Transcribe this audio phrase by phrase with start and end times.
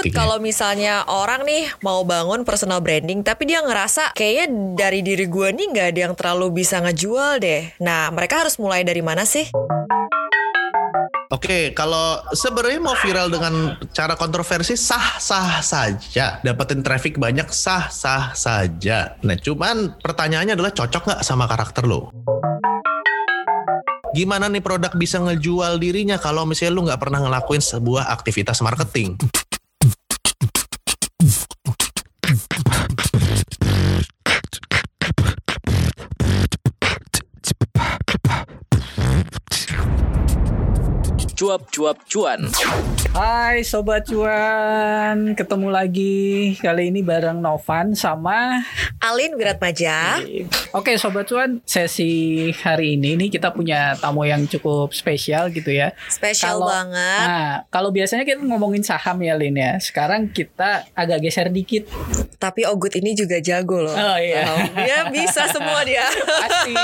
[0.00, 0.24] Good marketingnya.
[0.24, 5.48] kalau misalnya orang nih mau bangun personal branding tapi dia ngerasa kayaknya dari diri gue
[5.52, 7.68] nih nggak ada yang terlalu bisa ngejual deh.
[7.84, 9.52] Nah mereka harus mulai dari mana sih?
[11.30, 19.14] Oke, kalau sebenarnya mau viral dengan cara kontroversi sah-sah saja, dapetin traffic banyak sah-sah saja.
[19.22, 22.10] Nah, cuman pertanyaannya adalah cocok nggak sama karakter lo?
[24.10, 29.14] Gimana nih produk bisa ngejual dirinya kalau misalnya lu nggak pernah ngelakuin sebuah aktivitas marketing?
[41.40, 42.52] Cuap-cuap cuan.
[43.10, 48.62] Hai Sobat Cuan, ketemu lagi kali ini bareng Novan sama
[49.02, 50.22] Alin Wiratmaja.
[50.70, 55.90] Oke Sobat Cuan, sesi hari ini nih kita punya tamu yang cukup spesial gitu ya.
[56.06, 57.26] Spesial Kalau- banget.
[57.26, 59.82] Nah, kalau biasanya kita ngomongin saham ya Lin ya.
[59.82, 61.90] Sekarang kita agak geser dikit.
[62.38, 63.92] Tapi Ogut ini juga jago loh.
[63.92, 64.46] Oh, iya.
[64.48, 66.06] Oh, dia bisa semua dia.
[66.24, 66.74] Pasti.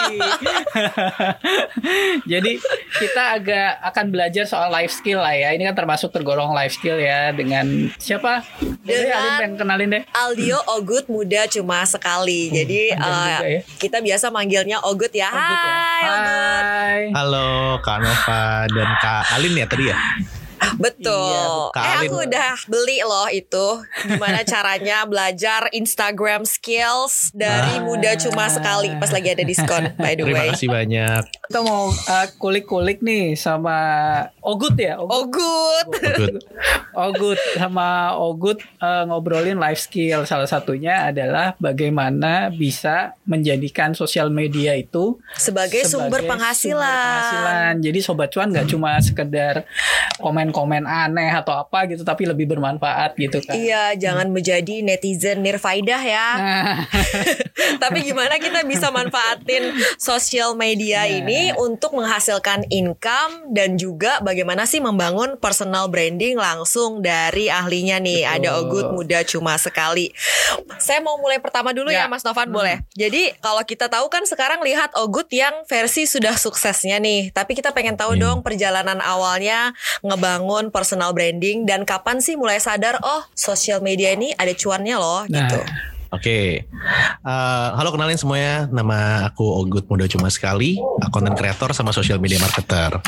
[2.35, 2.59] Jadi
[2.99, 5.55] kita agak akan belajar soal life skill lah ya.
[5.57, 8.41] Ini kan termasuk tergolong life skill ya dengan siapa?
[8.81, 10.03] Dengan- Alin pengen kenalin deh.
[10.13, 12.49] Aldio Ogut muda cuma sekali.
[12.49, 13.61] Jadi panjang eh, juga ya.
[13.77, 15.29] kita biasa manggilnya Ogut ya.
[15.29, 15.75] Ogut ya.
[15.77, 16.25] Hai Ogut.
[16.27, 17.01] Hai.
[17.13, 17.49] Halo,
[17.81, 19.97] Kak Nova dan Kak Alin ya tadi ya?
[20.85, 21.71] Betul.
[21.71, 23.67] Iya, eh aku udah beli loh itu
[24.05, 27.83] gimana caranya belajar Instagram skills dari Ah.
[27.83, 30.49] muda cuma sekali pas lagi ada diskon by the Terima way.
[30.51, 31.23] kasih banyak.
[31.47, 33.79] Kita mau uh, kulik-kulik nih sama
[34.41, 34.99] Ogut ya.
[34.99, 35.89] Ogut.
[36.93, 37.39] Ogut.
[37.57, 40.25] Sama Ogut uh, ngobrolin life skill.
[40.25, 46.81] Salah satunya adalah bagaimana bisa menjadikan sosial media itu Sebagai, sumber penghasilan.
[46.81, 47.73] penghasilan.
[47.81, 49.67] Jadi sobat cuan nggak cuma sekedar
[50.57, 53.53] komen-komen aneh atau apa gitu, tapi lebih bermanfaat gitu kan.
[53.53, 56.29] Iya, jangan menjadi netizen nirfaidah ya.
[56.37, 56.77] Nah,
[57.83, 61.13] Tapi gimana kita bisa manfaatin sosial media Nah.
[61.21, 68.25] ini untuk menghasilkan income dan juga bagaimana sih membangun personal branding langsung dari ahlinya nih.
[68.25, 68.35] Betul.
[68.39, 70.09] Ada Ogut muda cuma sekali.
[70.79, 72.09] Saya mau mulai pertama dulu ya, Ya.
[72.09, 72.57] Mas Novan Hmm.
[72.57, 72.77] boleh.
[72.95, 77.29] Jadi kalau kita tahu kan sekarang lihat Ogut yang versi sudah suksesnya nih.
[77.31, 78.23] Tapi kita pengen tahu Hmm.
[78.23, 84.31] dong perjalanan awalnya ngebangun personal branding dan kapan sih mulai sadar oh sosial media ini
[84.33, 85.35] ada cuannya loh Nah.
[85.43, 85.61] gitu.
[86.07, 86.63] Oke,
[87.27, 88.71] Eh, halo kenalin semuanya.
[88.71, 90.79] Nama aku Ogut Muda Cuma Sekali,
[91.11, 93.03] content creator sama social media marketer.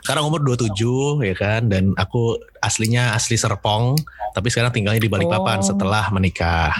[0.00, 3.98] Sekarang umur 27 ya kan, dan aku aslinya asli Serpong,
[4.30, 5.66] tapi sekarang tinggalnya di Balikpapan Oh.
[5.66, 6.70] setelah menikah.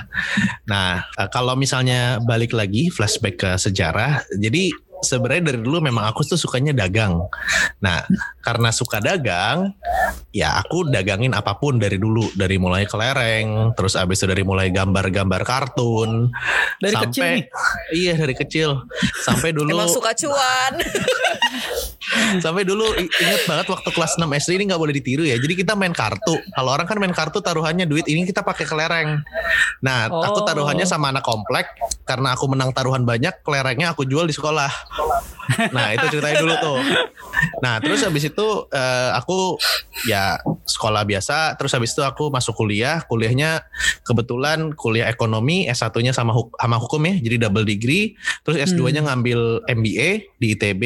[0.64, 4.70] Nah, eh, kalau misalnya balik lagi flashback ke sejarah, jadi
[5.02, 7.26] sebenarnya dari dulu memang aku tuh sukanya dagang.
[7.82, 8.04] Nah,
[8.42, 9.74] karena suka dagang,
[10.32, 14.70] ya aku dagangin apa pun dari dulu, dari mulai kelereng, terus abis itu dari mulai
[14.72, 16.32] gambar-gambar kartun,
[16.80, 17.44] dari sampai kecil nih.
[17.94, 18.70] iya dari kecil,
[19.22, 20.72] sampai dulu Emang suka cuan.
[22.38, 25.36] sampai dulu inget banget waktu kelas 6 SD ini nggak boleh ditiru ya.
[25.36, 26.38] Jadi kita main kartu.
[26.54, 29.22] Kalau orang kan main kartu taruhannya duit, ini kita pakai kelereng.
[29.82, 30.46] Nah, aku Oh.
[30.46, 31.66] taruhannya sama anak komplek
[32.06, 34.70] karena aku menang taruhan banyak, kelerengnya aku jual di sekolah.
[35.48, 36.78] Nah, itu ceritanya dulu tuh.
[37.64, 39.56] Nah, terus habis itu eh, aku
[40.06, 40.36] ya
[40.68, 43.00] sekolah biasa, terus habis itu aku masuk kuliah.
[43.08, 43.64] Kuliahnya
[44.04, 48.14] kebetulan kuliah ekonomi, S1-nya sama huk- sama hukum ya, jadi double degree.
[48.44, 50.82] Terus S2-nya ngambil MBA di ITB.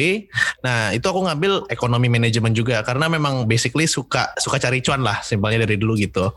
[0.63, 5.19] Nah, itu aku ngambil ekonomi manajemen juga karena memang basically suka suka cari cuan lah,
[5.21, 6.31] simpelnya dari dulu gitu.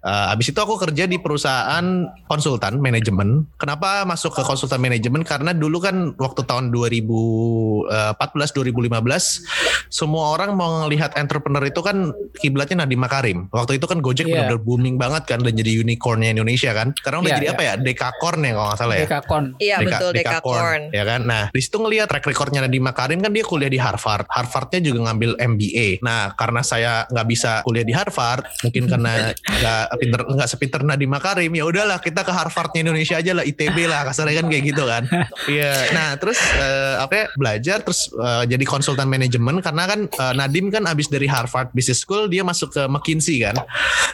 [0.00, 3.44] Eh, abis itu aku kerja di perusahaan konsultan manajemen.
[3.60, 5.20] Kenapa masuk ke konsultan manajemen?
[5.22, 7.49] Karena dulu kan waktu tahun 2014
[8.50, 9.44] 2015
[9.90, 13.38] semua orang mau ngelihat entrepreneur itu kan kiblatnya Nadiem Makarim.
[13.50, 14.46] Waktu itu kan Gojek Iya.
[14.46, 16.94] benar-benar booming banget kan dan jadi unicornnya Indonesia kan.
[16.94, 17.54] Sekarang udah Iya, jadi iya.
[17.54, 17.72] apa ya?
[17.74, 19.00] Dekakorn ya kalau nggak salah ya.
[19.04, 19.44] Dekakon.
[19.58, 20.82] Iya Deka- betul Dekakorn.
[20.90, 21.20] ya kan.
[21.22, 24.26] Nah, di situ ngelihat track recordnya Nadiem Makarim kan dia kuliah di Harvard.
[24.30, 25.88] Harvardnya juga ngambil MBA.
[26.00, 31.10] Nah, karena saya nggak bisa kuliah di Harvard, mungkin karena nggak pinter nggak sepinter Nadiem
[31.10, 34.84] Makarim, ya udahlah kita ke Harvardnya Indonesia aja lah, ITB lah kasarnya kan kayak gitu
[34.86, 35.02] kan.
[35.50, 35.72] Iya.
[35.90, 40.68] nah, terus eh, apa ya, belajar terus eh, jadi konsultan manajemen karena kan eh, Nadiem
[40.68, 43.56] kan abis dari Harvard Business School dia masuk ke McKinsey kan.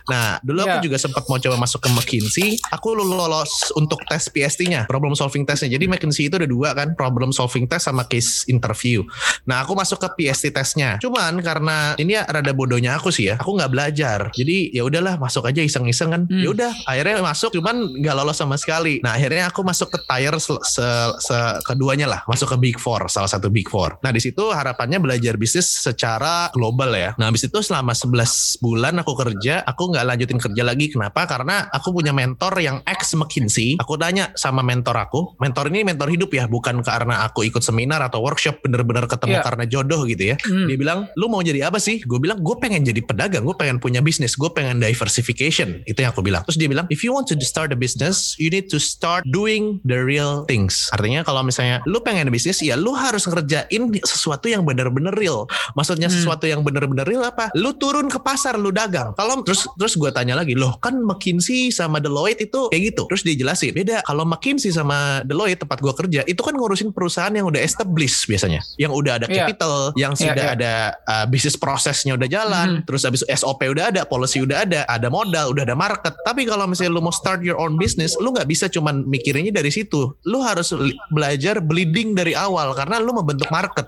[0.06, 0.84] Nah, dulu aku Iya.
[0.84, 2.48] juga sempat mau coba masuk ke McKinsey.
[2.70, 5.66] Aku lolos untuk tes PST-nya, problem solving testnya.
[5.68, 9.02] Jadi McKinsey itu ada dua kan, problem solving test sama case interview.
[9.44, 10.94] Nah, aku masuk ke PST testnya.
[11.00, 14.18] Cuman karena ini ya rada bodohnya aku sih ya, aku nggak belajar.
[14.30, 16.22] Jadi ya udahlah masuk aja iseng-iseng kan.
[16.28, 16.38] Hmm.
[16.38, 19.02] Ya udah, akhirnya masuk cuman nggak lolos sama sekali.
[19.02, 23.08] Nah akhirnya aku masuk ke tire se, se- se- keduanya lah, masuk ke Big Four,
[23.16, 23.96] salah satu Big Four.
[24.04, 27.16] Nah di situ harapannya belajar bisnis secara global ya.
[27.16, 30.92] Nah habis itu selama 11 bulan aku kerja, aku nggak lanjutin kerja lagi.
[30.92, 31.24] Kenapa?
[31.24, 33.80] Karena aku punya mentor yang ex McKinsey.
[33.80, 38.04] Aku tanya sama mentor aku, mentor ini mentor hidup ya, bukan karena aku ikut seminar
[38.04, 39.42] atau workshop bener-bener ketemu Iya.
[39.44, 40.36] karena jodoh gitu ya.
[40.42, 40.66] Hmm.
[40.66, 42.02] Dia bilang, lu mau jadi apa sih?
[42.02, 45.84] Gue bilang, gue pengen jadi pedagang, gue pengen punya bisnis, gue pengen diversification.
[45.84, 46.42] Itu yang aku bilang.
[46.48, 49.78] Terus dia bilang, if you want to start a business, you need to start doing
[49.84, 50.88] the real things.
[50.96, 55.44] Artinya kalau misalnya lu pengen bisnis, ya lu harus ngerjain sesuatu yang bener-bener real.
[55.76, 56.16] Maksudnya Hmm.
[56.16, 57.52] sesuatu yang bener-bener real apa?
[57.54, 59.12] Lu turun ke pasar, lu dagang.
[59.14, 63.02] Kalau terus terus gue tanya lagi, loh kan McKinsey sama Deloitte itu kayak gitu.
[63.06, 64.00] Terus dia jelasin, beda.
[64.02, 68.64] Kalau McKinsey sama Deloitte tempat gue kerja, itu kan ngurusin perusahaan yang udah established biasanya,
[68.80, 69.44] yang udah ada Iya.
[69.44, 70.56] capital, yang Iya, sudah iya.
[70.56, 70.72] ada
[71.04, 72.82] uh, bisnis prosesnya udah jalan, Mhm.
[72.88, 76.14] terus habis itu SOP udah ada, policy udah ada, ada modal, udah ada market.
[76.22, 79.68] Tapi kalau misalnya lu mau start your own business, lu nggak bisa cuman mikirinnya dari
[79.68, 80.14] situ.
[80.24, 80.72] Lu harus
[81.10, 83.82] belajar bleeding dari awal karena lu membentuk market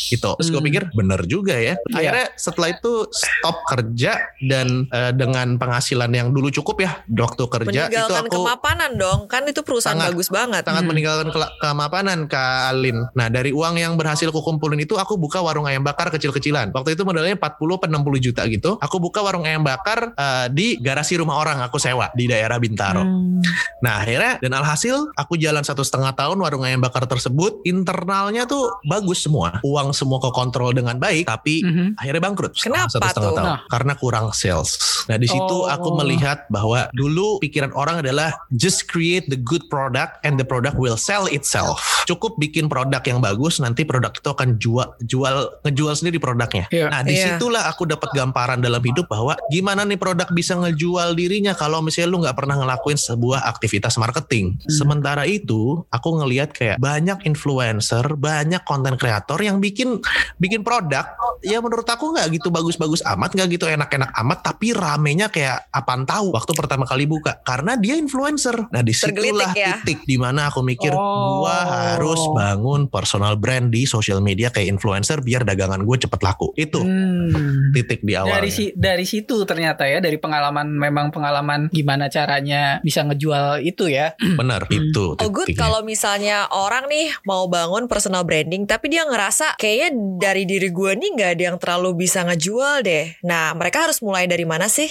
[0.00, 0.32] gitu.
[0.40, 0.64] Terus gue Hmm.
[0.64, 1.76] pikir bener juga ya.
[1.84, 1.92] Iya.
[1.92, 7.80] Akhirnya setelah itu stop kerja dan uh, dengan penghasilan yang dulu cukup ya waktu kerja
[7.84, 9.20] itu Meninggalkan aku kemapanan dong.
[9.26, 10.10] Kan itu perusahaan Sangat.
[10.10, 10.64] bagus banget.
[10.64, 10.88] sangat Hmm.
[10.88, 12.40] meninggalkan kela- kemapanan Kak
[12.70, 12.96] Alin.
[13.12, 16.72] Nah dari uang yang berhasil aku kumpulin itu aku buka warung ayam bakar kecil-kecilan.
[16.72, 18.78] Waktu itu modalnya 40 atau 60 juta gitu.
[18.78, 23.02] Aku buka warung ayam bakar eh, di garasi rumah orang aku sewa di daerah Bintaro.
[23.02, 23.42] Hmm.
[23.78, 28.70] Nah akhirnya dan alhasil aku jalan satu setengah tahun warung ayam bakar tersebut internalnya tuh
[28.84, 29.58] bagus semua.
[29.62, 31.96] Uang semua kekontrol dengan baik tapi Mhm.
[31.96, 33.36] akhirnya bangkrut Kenapa satu setengah tuh?
[33.36, 33.60] tahun Nah.
[33.66, 34.70] karena kurang sales.
[35.06, 35.66] Nah di situ Oh.
[35.66, 40.76] aku melihat bahwa dulu pikiran orang adalah just create the good product and the product
[40.76, 41.80] will sell itself.
[42.04, 46.68] Cukup bikin produk yang bagus nanti produk itu akan jual jual ngejual sendiri produknya.
[46.68, 46.92] Iya.
[46.92, 47.08] Nah Iya.
[47.08, 51.80] di situlah aku dapat gambaran dalam hidup bahwa gimana nih produk bisa ngejual dirinya kalau
[51.80, 54.58] misalnya lu nggak pernah ngelakuin sebuah aktivitas marketing.
[54.58, 54.68] Hmm.
[54.68, 59.96] Sementara itu aku ngelihat kayak banyak influencer, banyak konten kreator yang bikin
[60.36, 61.08] bikin produk
[61.40, 66.02] ya menurut aku nggak gitu bagus-bagus amat, nggak gitu enak-enak amat, tapi ramenya kayak apaan
[66.02, 68.68] tahu waktu pertama kali buka karena dia influencer.
[68.68, 69.78] Nah di situlah ya.
[69.80, 71.46] titik di mana aku mikir Oh.
[71.46, 71.58] gua
[71.94, 76.50] harus bangun personal brand di social media kayak influencer biar dagangan gue cepet laku.
[76.58, 77.70] Itu Hmm.
[77.70, 78.42] titik di awal.
[78.42, 83.86] Dari si dari situ ternyata ya dari pengalaman memang pengalaman gimana caranya bisa ngejual itu
[83.86, 84.18] ya.
[84.18, 89.58] Bener itu Oh good kalau misalnya orang nih mau bangun personal branding tapi dia ngerasa
[89.60, 93.18] kayaknya dari diri gue nih nggak ada yang terlalu bisa ngejual deh.
[93.26, 94.88] Nah mereka harus mulai dari mana sih?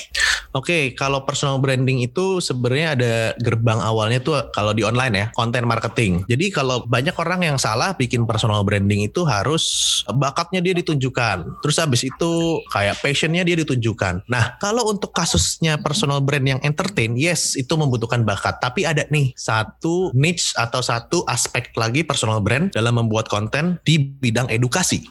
[0.56, 5.68] Oke, kalau personal branding itu sebenarnya ada gerbang awalnya tuh kalau di online ya, konten
[5.68, 6.24] marketing.
[6.30, 9.66] Jadi kalau banyak orang yang salah bikin personal branding itu harus
[10.08, 11.62] bakatnya dia ditunjukkan.
[11.64, 14.30] Terus habis itu kayak passionnya dia ditunjukkan.
[14.30, 18.62] Nah, kalau untuk kasusnya personal brand yang entertain, yes itu membutuhkan bakat.
[18.62, 23.98] Tapi ada nih satu niche atau satu aspek lagi personal brand dalam membuat konten di
[23.98, 25.02] bidang edukasi.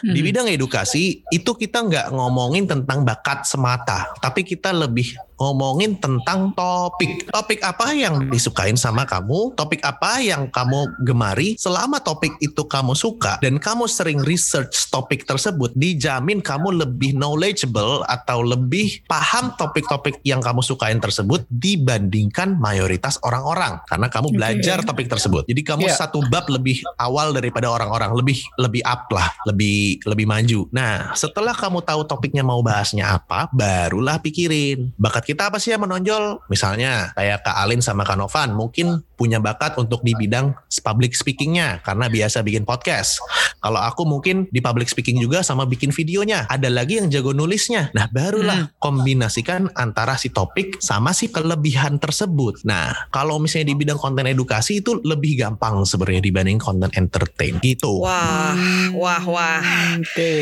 [0.00, 0.24] Di Hmm.
[0.24, 7.28] bidang edukasi itu kita nggak ngomongin tentang bakat semata, tapi kita lebih ngomongin tentang topik.
[7.28, 11.54] Topik apa yang disukain sama kamu, topik apa yang kamu gemari.
[11.60, 18.00] Selama topik itu kamu suka dan kamu sering research topik tersebut, dijamin kamu lebih knowledgeable
[18.08, 25.06] atau lebih paham topik-topik yang kamu sukain tersebut dibandingkan mayoritas orang-orang karena kamu belajar topik
[25.06, 25.44] tersebut.
[25.46, 26.08] Jadi kamu Iya.
[26.08, 30.60] satu bab lebih awal daripada orang-orang, lebih lebih up lah, lebih lebih maju.
[30.72, 35.82] Nah, setelah kamu tahu topiknya mau bahasnya apa, barulah pikirin bakat kita apa sih yang
[35.82, 36.46] menonjol.
[36.46, 40.52] Misalnya kayak Kak Alin sama Kak Novan mungkin punya bakat untuk di bidang
[40.84, 43.18] public speakingnya karena biasa bikin podcast.
[43.58, 46.44] Kalau aku mungkin di public speaking juga sama bikin videonya.
[46.52, 47.90] Ada lagi yang jago nulisnya.
[47.96, 52.62] Nah, barulah kombinasikan antara si topik sama si kelebihan tersebut.
[52.68, 58.04] Nah, kalau misalnya di bidang konten edukasi itu lebih gampang sebenarnya dibanding konten entertain gitu.
[58.04, 58.54] Wah,
[58.92, 59.62] wah, wah.
[59.98, 60.34] Oke.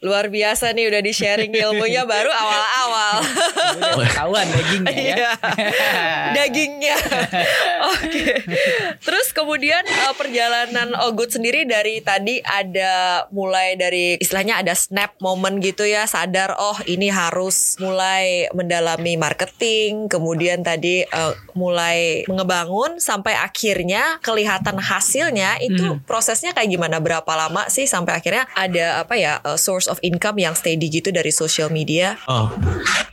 [0.00, 3.14] Luar biasa nih udah di sharing ilmunya baru awal-awal.
[3.74, 5.14] Udah ketahuan dagingnya ya.
[5.14, 5.32] Iya.
[6.36, 6.96] Dagingnya.
[9.06, 15.58] Terus kemudian eh, perjalanan Ogut sendiri dari tadi ada mulai dari istilahnya ada snap moment
[15.60, 23.36] gitu ya, sadar oh ini harus mulai mendalami marketing, kemudian tadi eh, mulai mengebangun sampai
[23.38, 26.98] akhirnya kelihatan hasilnya itu prosesnya kayak gimana?
[26.98, 31.10] Berapa lama sih sampai akhirnya ada apa ya eh, source of income yang steady gitu
[31.14, 32.16] dari social media?
[32.28, 32.50] Oh,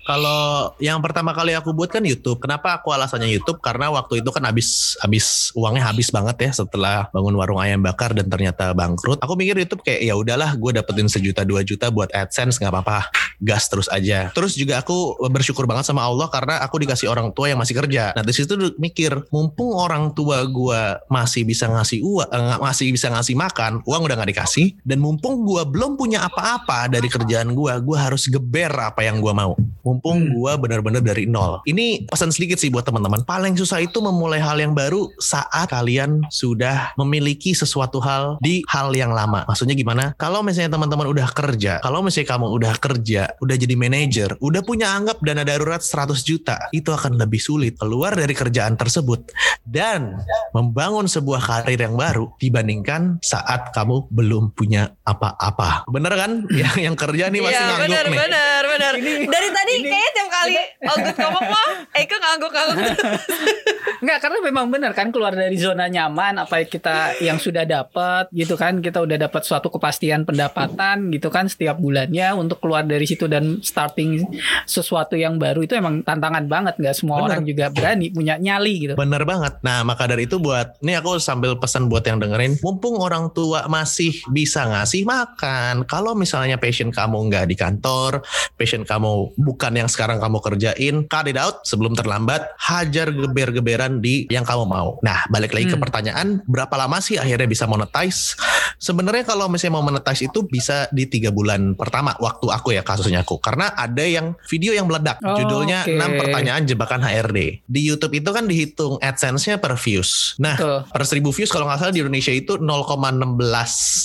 [0.05, 2.41] kalau yang pertama kali aku buat kan YouTube.
[2.41, 3.61] Kenapa aku alasannya YouTube?
[3.61, 7.77] Karena waktu itu kan habis abis abis uangnya habis banget ya setelah bangun warung ayam
[7.85, 9.21] bakar dan ternyata bangkrut.
[9.21, 13.13] Aku mikir YouTube kayak ya udahlah gue dapetin sejuta dua juta buat AdSense nggak apa-apa,
[13.41, 14.29] gas terus aja.
[14.31, 18.13] Terus juga aku bersyukur banget sama Allah karena aku dikasih orang tua yang masih kerja.
[18.13, 23.09] Nah di situ mikir mumpung orang tua gue masih bisa ngasih uang, eh, masih bisa
[23.09, 27.73] ngasih makan, uang udah nggak dikasih, dan mumpung gue belum punya apa-apa dari kerjaan gue,
[27.81, 29.57] gue harus geber apa yang gue mau.
[29.81, 30.37] Mumpung Hmm.
[30.37, 31.65] gue benar-benar dari nol.
[31.65, 33.25] Ini pesan sedikit sih buat teman-teman.
[33.25, 38.91] Paling susah itu memulai hal yang baru saat kalian sudah memiliki sesuatu hal di hal
[38.93, 39.47] yang lama.
[39.47, 40.13] Maksudnya gimana?
[40.19, 44.91] Kalau misalnya teman-teman udah kerja, kalau misalnya kamu udah kerja, udah jadi manajer, udah punya
[44.91, 50.19] anggap dana darurat 100 juta, itu akan lebih sulit keluar dari kerjaan tersebut dan
[50.51, 55.85] membangun sebuah karir yang baru dibandingkan saat kamu belum punya apa-apa.
[55.87, 56.31] Bener kan?
[56.61, 58.17] yang yang kerja nih pasti Iya ngangguk benar nih.
[58.17, 58.93] benar benar.
[58.97, 61.69] Ini- Dari tadi ini- kayaknya tiap kali Ogut ngomong mah
[62.01, 62.97] Eka ngangguk-ngangguk.
[64.01, 68.55] Enggak karena memang benar kan keluar dari zona nyaman apa kita yang sudah dapat gitu
[68.55, 73.20] kan kita udah dapat suatu kepastian pendapatan gitu kan setiap bulannya untuk keluar dari situ
[73.27, 74.25] dan starting
[74.65, 77.27] sesuatu yang baru itu emang tantangan banget nggak semua Benar.
[77.27, 78.93] orang juga berani punya nyali gitu.
[78.95, 79.59] Bener banget.
[79.65, 83.65] Nah maka dari itu buat, ini aku sambil pesan buat yang dengerin, mumpung orang tua
[83.67, 88.21] masih bisa ngasih makan, kalau misalnya passion kamu nggak di kantor,
[88.55, 94.29] passion kamu bukan yang sekarang kamu kerjain, cut it out sebelum terlambat, hajar geber-geberan di
[94.29, 95.01] yang kamu mau.
[95.01, 95.83] Nah balik lagi ke Hmm.
[95.83, 98.37] pertanyaan, berapa lama sih akhirnya bisa monetize?
[98.77, 102.81] Sebenarnya kalau misalnya mau monetize itu bisa di tiga bulan pertama waktu aku ya
[103.17, 105.99] aku, karena ada yang video yang meledak, Oh, judulnya oke.
[105.99, 107.67] 6 pertanyaan jebakan HRD.
[107.67, 110.39] Di YouTube itu kan dihitung AdSense-nya per views.
[110.39, 110.77] Nah, Betul.
[110.87, 113.35] per 1000 views kalau nggak salah di Indonesia itu 0,16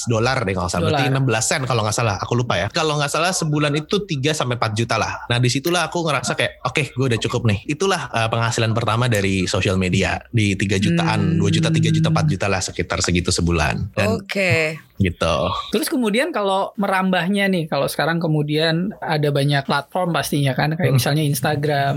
[0.06, 0.84] dolar deh kalau nggak salah.
[0.88, 1.40] Berarti Dolar.
[1.42, 2.16] 16 sen kalau nggak salah.
[2.18, 2.66] Aku lupa ya.
[2.68, 5.26] Kalau nggak salah sebulan itu 3 sampai 4 juta lah.
[5.26, 7.58] Nah, di situlah aku ngerasa kayak oke, gue udah cukup nih.
[7.66, 11.40] Itulah uh, penghasilan pertama dari social media di 3 jutaan, Hmm.
[11.40, 13.94] 2 juta, 3 juta, 4 juta lah sekitar segitu sebulan.
[14.12, 14.78] Oke.
[14.96, 15.36] gitu.
[15.68, 20.98] Terus kemudian kalau merambahnya nih, kalau sekarang kemudian ada banyak platform pastinya kan, kayak Hmm.
[20.98, 21.94] misalnya Instagram,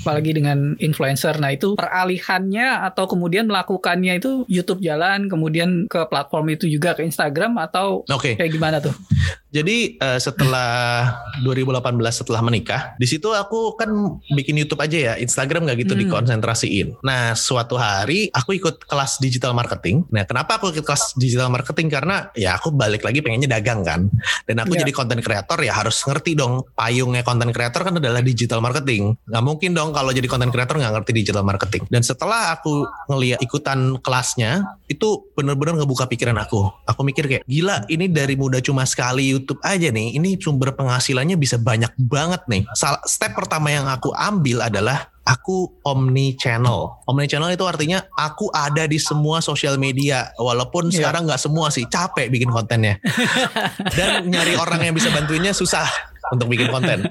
[0.00, 1.36] apalagi dengan influencer.
[1.36, 7.02] Nah itu peralihannya atau kemudian melakukannya itu YouTube jalan, kemudian ke platform itu juga ke
[7.02, 8.36] Instagram atau Oke.
[8.36, 8.94] kayak gimana tuh?
[9.52, 13.90] Jadi eh, setelah 2018 setelah menikah, di situ aku kan
[14.30, 16.02] bikin YouTube aja ya, Instagram nggak gitu Hmm.
[16.06, 17.02] dikonsentrasiin.
[17.02, 20.06] Nah, suatu hari aku ikut kelas digital marketing.
[20.08, 21.88] Nah, kenapa aku ikut kelas digital marketing?
[21.88, 24.06] Karena ya aku balik lagi pengennya dagang kan.
[24.46, 24.86] Dan aku Iya.
[24.86, 29.18] jadi konten kreator ya harus ngerti dong payungnya konten kreator kan adalah digital marketing.
[29.28, 31.82] Nggak mungkin dong kalau jadi konten kreator nggak ngerti digital marketing.
[31.90, 36.72] Dan setelah aku ngeliat ikutan kelasnya, itu bener-bener ngebuka pikiran aku.
[36.88, 40.16] Aku mikir kayak gila ini dari muda cuma sekali YouTube aja nih.
[40.16, 42.64] Ini sumber penghasilannya bisa banyak banget nih.
[43.04, 46.98] Step pertama yang aku ambil adalah aku omni channel.
[47.06, 50.34] Omni channel itu artinya aku ada di semua sosial media.
[50.36, 50.98] Walaupun Iya.
[51.02, 52.98] sekarang nggak semua sih, capek bikin kontennya.
[53.98, 55.86] Dan nyari orang yang bisa bantuinnya susah
[56.32, 57.06] untuk bikin konten.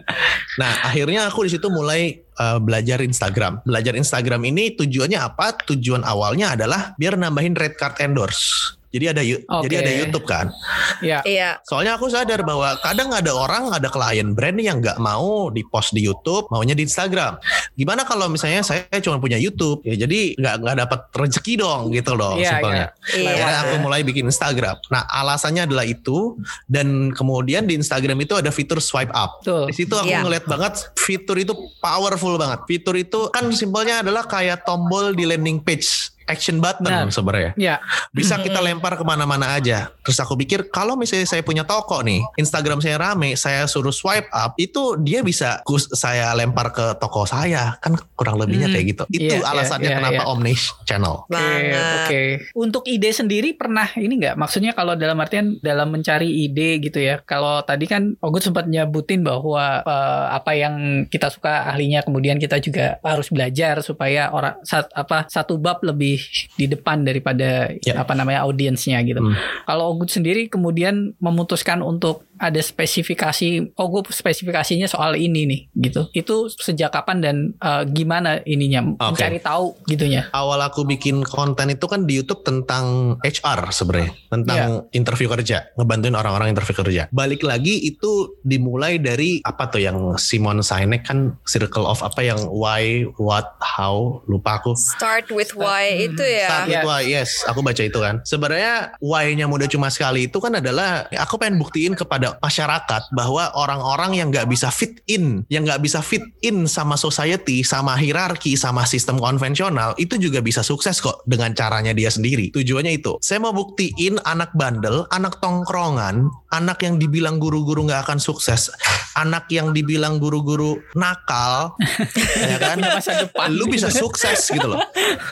[0.57, 3.61] Nah, akhirnya aku di situ mulai uh, belajar Instagram.
[3.63, 5.55] Belajar Instagram ini tujuannya apa?
[5.71, 8.75] Tujuan awalnya adalah biar nambahin red card endorse.
[8.91, 9.63] Jadi ada Oke.
[9.65, 10.51] jadi ada YouTube kan.
[10.99, 11.63] Ya, Iya.
[11.63, 15.95] Soalnya aku sadar bahwa kadang ada orang, ada klien brand yang nggak mau di post
[15.95, 17.39] di YouTube, maunya di Instagram.
[17.73, 22.13] Gimana kalau misalnya saya cuma punya YouTube, ya jadi nggak nggak dapat rezeki dong gitu
[22.13, 22.85] loh Iya, simpelnya.
[23.01, 23.63] Akhirnya Iya.
[23.63, 24.75] aku mulai bikin Instagram.
[24.91, 26.35] Nah alasannya adalah itu
[26.67, 29.39] dan kemudian di Instagram itu ada fitur swipe up.
[29.41, 29.71] betul.
[29.71, 30.21] Di situ aku Iya.
[30.21, 32.59] ngeliat banget fitur itu powerful banget.
[32.67, 37.11] Fitur itu kan simpelnya adalah kayak tombol di landing page action button Benar.
[37.11, 37.75] sebenarnya Ya,
[38.09, 39.91] bisa kita lempar ke mana-mana aja.
[40.01, 44.31] Terus aku pikir kalau misalnya saya punya toko nih, Instagram saya rame, saya suruh swipe
[44.31, 48.73] up, itu dia bisa kus- saya lempar ke toko saya, kan kurang lebihnya Hmm.
[48.73, 49.03] kayak gitu.
[49.09, 50.27] Itu Iya, alasannya iya, kenapa iya.
[50.27, 51.15] Omni Channel.
[51.21, 51.95] Oke, Banget.
[51.97, 52.21] oke.
[52.55, 54.35] Untuk ide sendiri pernah ini nggak?
[54.35, 57.19] Maksudnya kalau dalam artian dalam mencari ide gitu ya.
[57.21, 60.75] Kalau tadi kan Ogut sempat nyebutin bahwa eh, apa yang
[61.07, 66.20] kita suka ahlinya kemudian kita juga harus belajar supaya orang sat, apa satu bab lebih
[66.55, 68.01] di depan daripada Ya.
[68.01, 69.21] apa namanya audiensnya gitu.
[69.21, 69.35] Hmm.
[69.65, 76.09] Kalau Ogut sendiri kemudian memutuskan untuk ada spesifikasi, Ogut spesifikasinya soal ini nih gitu.
[76.11, 79.21] Itu sejak kapan dan eh, gimana ininya Oke.
[79.21, 80.25] mencari tahu gitunya.
[80.33, 84.97] Awal aku bikin konten itu kan di YouTube tentang HR sebenarnya, tentang Iya.
[84.97, 87.03] interview kerja, ngebantuin orang-orang interview kerja.
[87.13, 92.41] Balik lagi itu dimulai dari apa tuh yang Simon Sinek kan circle of apa yang
[92.49, 94.73] why, what, how, lupa aku.
[94.73, 96.07] Start with why Hmm.
[96.09, 96.47] itu ya.
[96.47, 98.23] Start with why, yes, aku baca itu kan.
[98.23, 103.49] Sebenarnya why-nya muda cuma sekali itu kan adalah aku pengen buktiin kepada kepada masyarakat bahwa
[103.57, 108.59] orang-orang yang nggak bisa fit in, yang nggak bisa fit in sama society, sama hierarki,
[108.59, 112.51] sama sistem konvensional, itu juga bisa sukses kok dengan caranya dia sendiri.
[112.53, 113.17] Tujuannya itu.
[113.23, 118.69] Saya mau buktiin anak bandel, anak tongkrongan, anak yang dibilang guru-guru nggak akan sukses,
[119.15, 121.73] anak yang dibilang guru-guru nakal,
[122.51, 122.77] ya kan?
[122.83, 123.49] masa depan.
[123.55, 124.81] Lu bisa sukses gitu loh.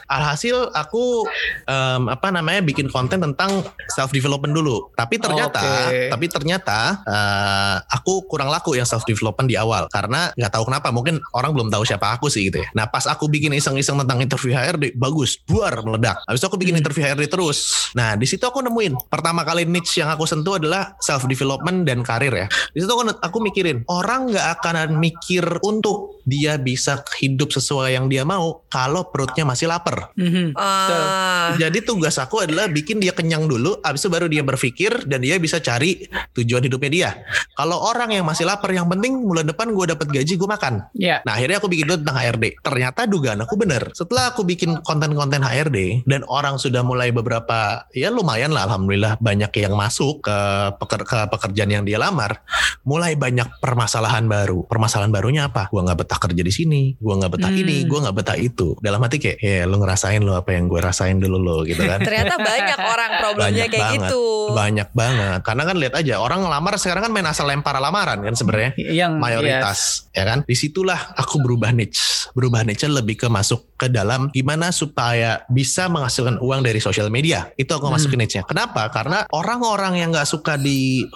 [0.07, 1.27] Alhasil aku
[1.67, 4.89] em, apa namanya bikin konten tentang self development dulu.
[4.95, 6.09] Tapi ternyata, Oke.
[6.09, 10.89] tapi ternyata eh, aku kurang laku yang self development di awal karena nggak tahu kenapa.
[10.89, 12.69] Mungkin orang belum tahu siapa aku sih gitu ya.
[12.77, 16.21] Nah pas aku bikin iseng-iseng tentang interview HRD, bagus, buar meledak.
[16.25, 17.91] Habis itu aku bikin interview HRD terus.
[17.97, 22.05] Nah di situ aku nemuin pertama kali niche yang aku sentuh adalah self development dan
[22.05, 22.47] karir ya.
[22.71, 28.05] Di situ aku, aku mikirin orang nggak akan mikir untuk dia bisa hidup sesuai yang
[28.05, 30.13] dia mau kalau perutnya masih lapar.
[30.13, 30.53] Mhm.
[30.53, 35.25] Ah, Jadi tugas aku adalah bikin dia kenyang dulu, abis itu baru dia berpikir dan
[35.25, 36.05] dia bisa cari
[36.37, 37.11] tujuan hidupnya dia.
[37.51, 40.87] Kalau orang yang masih lapar, yang penting bulan depan gue dapat gaji gue makan.
[40.95, 41.19] Ya.
[41.27, 42.45] Nah akhirnya aku bikin dulu tentang HRD.
[42.63, 43.91] Ternyata dugaan aku bener.
[43.91, 49.51] Setelah aku bikin konten-konten HRD dan orang sudah mulai beberapa ya lumayan lah alhamdulillah banyak
[49.51, 50.37] yang masuk ke,
[50.77, 52.39] peker- ke pekerjaan yang dia lamar.
[52.81, 54.63] Mulai banyak permasalahan baru.
[54.63, 55.67] Permasalahan barunya apa?
[55.67, 56.81] Gua nggak betah kerja di sini.
[56.95, 57.59] Gua nggak betah Hmm.
[57.59, 57.77] ini.
[57.83, 58.77] Gua nggak betah itu.
[58.79, 61.97] Dalam hati kayak ya lu ngerasain lo apa yang gue rasain dulu lo gitu kan.
[61.99, 64.09] ternyata banyak orang problemnya Banyak kayak banget.
[64.11, 64.23] gitu.
[64.51, 65.39] Banyak banget.
[65.41, 68.75] Karena kan lihat aja orang ngelamar sekarang kan main asal lempar lamaran kan sebenarnya.
[68.77, 69.79] Yang mayoritas
[70.13, 70.45] ya kan?
[70.45, 72.29] Di situlah aku berubah niche.
[72.37, 77.49] Berubah niche lebih ke masuk ke dalam gimana supaya bisa menghasilkan uang dari sosial media.
[77.57, 77.95] Itu aku Hmm.
[77.97, 78.85] masukin niche nya kenapa?
[78.93, 81.07] Karena orang-orang yang nggak suka di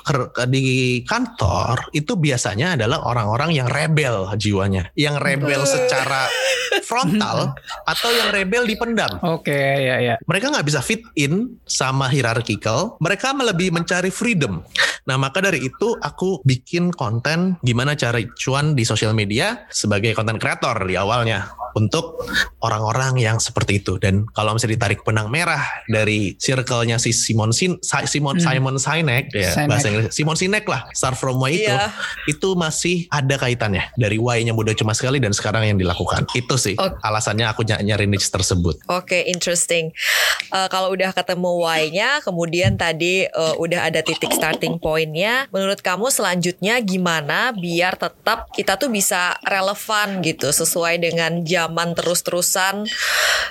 [0.50, 0.66] di
[1.06, 4.90] kantor itu biasanya adalah orang-orang yang rebel jiwanya.
[4.98, 6.26] Yang rebel secara
[6.90, 7.54] frontal
[7.86, 10.16] atau yang rebel dipendam Oke, ya ya.
[10.26, 12.98] mereka nggak bisa fit in sama hierarchical.
[12.98, 14.64] Mereka lebih mencari freedom
[15.04, 20.36] nah maka dari itu aku bikin konten gimana cara cuan di sosial media sebagai konten
[20.36, 22.22] kreator di awalnya untuk
[22.60, 27.82] orang-orang yang seperti itu dan kalau misalnya ditarik benang merah dari circle-nya si Simon Sin
[27.82, 28.42] Simon Hmm.
[28.42, 29.68] Simon Sinek ya Sinek.
[29.68, 31.90] bahasa Inggris Simon Sinek lah start from why itu Iya.
[32.26, 36.76] itu masih ada kaitannya dari why-nya mudah cuma sekali dan sekarang yang dilakukan itu sih
[36.76, 36.96] Oke.
[37.00, 39.90] alasannya aku ny- nyari niche tersebut Oke, interesting.
[40.46, 46.14] Eh, kalau udah ketemu why-nya, kemudian tadi eh, udah ada titik starting point-nya, menurut kamu
[46.14, 52.86] selanjutnya gimana biar tetap kita tuh bisa relevan gitu sesuai dengan zaman terus-terusan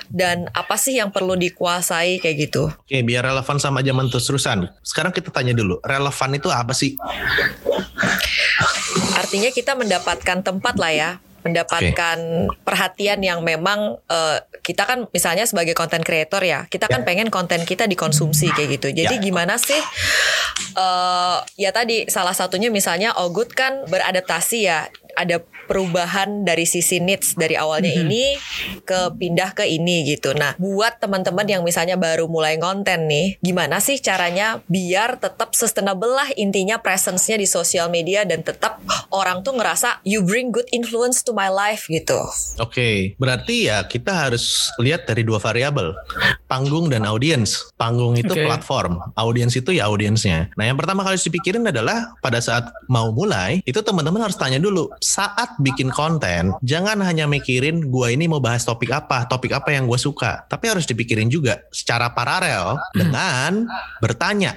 [0.07, 2.71] dan apa sih yang perlu dikuasai kayak gitu?
[2.71, 4.71] Oke, biar relevan sama zaman terus-terusan.
[4.79, 6.95] Sekarang kita tanya dulu, relevan itu apa sih?
[9.19, 11.09] Artinya kita mendapatkan tempat lah ya,
[11.43, 12.17] mendapatkan
[12.63, 17.67] perhatian yang memang eh, kita kan misalnya sebagai konten creator ya, kita kan pengen konten
[17.67, 18.87] kita dikonsumsi kayak gitu.
[18.89, 19.21] Jadi Ya.
[19.21, 19.79] gimana sih?
[20.73, 27.39] eh ya tadi salah satunya misalnya Ogut kan beradaptasi ya, ada perubahan dari sisi needs
[27.39, 28.35] dari awalnya ini
[28.83, 30.35] ke pindah ke ini gitu.
[30.35, 36.11] Nah, buat teman-teman yang misalnya baru mulai konten nih, gimana sih caranya biar tetap sustainable
[36.11, 41.23] lah intinya presence-nya di sosial media dan tetap orang tuh ngerasa you bring good influence
[41.23, 42.19] to my life gitu.
[42.59, 45.95] Oke, berarti ya kita harus lihat dari dua variabel,
[46.51, 47.71] panggung dan audiens.
[47.79, 48.43] Panggung itu Oke.
[48.43, 50.51] platform, audiens itu ya audiensnya.
[50.59, 54.59] Nah, yang pertama kali harus dipikirin adalah pada saat mau mulai, itu teman-teman harus tanya
[54.59, 59.75] dulu, saat bikin konten, jangan hanya mikirin gua ini mau bahas topik apa, topik apa
[59.75, 63.67] yang gue suka, tapi harus dipikirin juga secara paralel dengan
[63.99, 64.55] bertanya,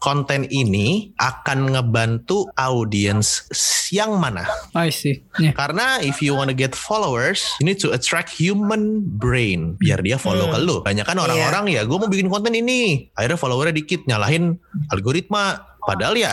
[0.00, 3.44] konten ini akan ngebantu audiens
[3.92, 4.48] yang mana?
[4.72, 5.20] I see.
[5.36, 5.52] Ya.
[5.52, 10.48] Karena if you wanna get followers, you need to attract human brain biar dia follow
[10.48, 10.80] ke lu.
[10.80, 14.56] Banyak kan orang-orang ya, gue mau bikin konten ini, akhirnya followernya dikit, nyalahin
[14.88, 15.73] algoritma.
[15.84, 16.32] Padahal ya,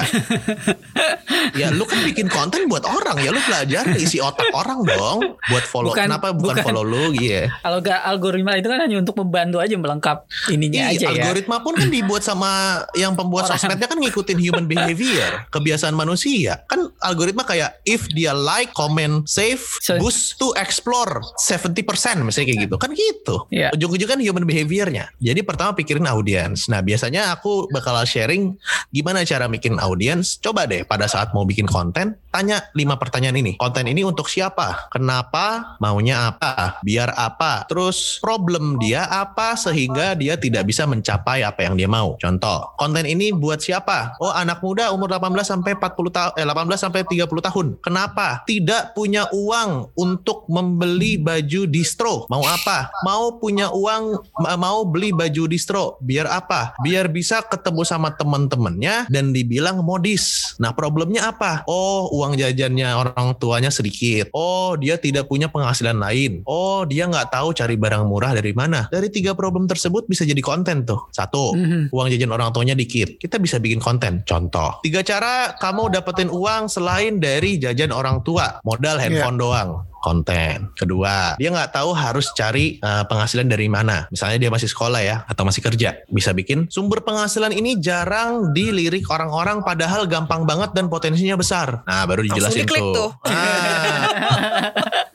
[1.60, 5.66] ya lu kan bikin konten buat orang ya, lu belajar isi otak orang dong, buat
[5.66, 5.92] follow.
[5.92, 6.64] Bukan- Kenapa bukan, bukan.
[6.64, 7.46] follow lu gitu ya?
[7.60, 11.24] Kalau gak algoritma itu kan hanya untuk membantu aja melengkap ininya Iya, aja ya.
[11.28, 12.52] algoritma pun kan dibuat sama
[12.94, 13.60] yang pembuat Orang.
[13.60, 16.64] sosmednya kan ngikutin human behavior, kebiasaan manusia.
[16.66, 21.76] Kan algoritma kayak if dia like, comment, save, So- boost to explore 70%
[22.22, 22.76] misalnya kayak gitu.
[22.78, 23.46] Kan gitu.
[23.50, 23.72] Iya.
[23.74, 25.12] Ujung-ujung kan human behaviornya.
[25.18, 26.66] Jadi pertama pikirin audiens.
[26.66, 28.56] Nah, biasanya aku bakal sharing
[28.90, 30.38] gimana cara bikin audiens.
[30.38, 33.60] Coba deh pada saat mau bikin konten, tanya lima pertanyaan ini.
[33.60, 34.88] Konten ini untuk siapa?
[34.90, 35.78] Kenapa?
[35.84, 36.80] Maunya apa?
[36.82, 37.68] Biar apa?
[37.68, 42.16] Terus problem dia apa sehingga dia tidak bisa mencapai apa yang dia mau.
[42.18, 44.16] Contoh, konten ini buat siapa?
[44.24, 47.68] Oh, anak muda umur 18 sampai 40 tahun eh 18 sampai 30 tahun.
[47.84, 48.48] Kenapa?
[48.48, 52.26] Tidak punya uang untuk membeli baju distro.
[52.32, 52.90] Mau apa?
[53.04, 54.24] Mau punya uang
[54.56, 56.00] mau beli baju distro.
[56.00, 56.72] Biar apa?
[56.80, 60.56] Biar bisa ketemu sama teman-temannya dan dibilang modis.
[60.62, 61.68] Nah, problemnya apa?
[61.68, 64.30] Oh, uang jajannya orang tuanya sedikit.
[64.38, 66.46] Oh, dia tidak punya penghasilan lain.
[66.46, 68.86] Oh, dia nggak tahu cari barang murah dari mana.
[68.94, 71.10] Dari tiga problem tersebut bisa jadi konten tuh.
[71.10, 71.90] Satu, Mhm.
[71.90, 73.18] uang jajan orang tuanya dikit.
[73.18, 74.22] Kita bisa bikin konten.
[74.22, 78.62] Contoh, tiga cara kamu dapetin uang selain dari jajan orang tua.
[78.62, 80.74] Modal handphone doang konten.
[80.74, 84.10] Kedua, dia nggak tahu harus cari uh, penghasilan dari mana.
[84.10, 86.02] Misalnya dia masih sekolah ya, atau masih kerja.
[86.10, 91.86] Bisa bikin sumber penghasilan ini jarang dilirik orang-orang padahal gampang banget dan potensinya besar.
[91.86, 93.14] Nah, baru dijelasin diklik tuh.
[93.30, 95.00] Ah.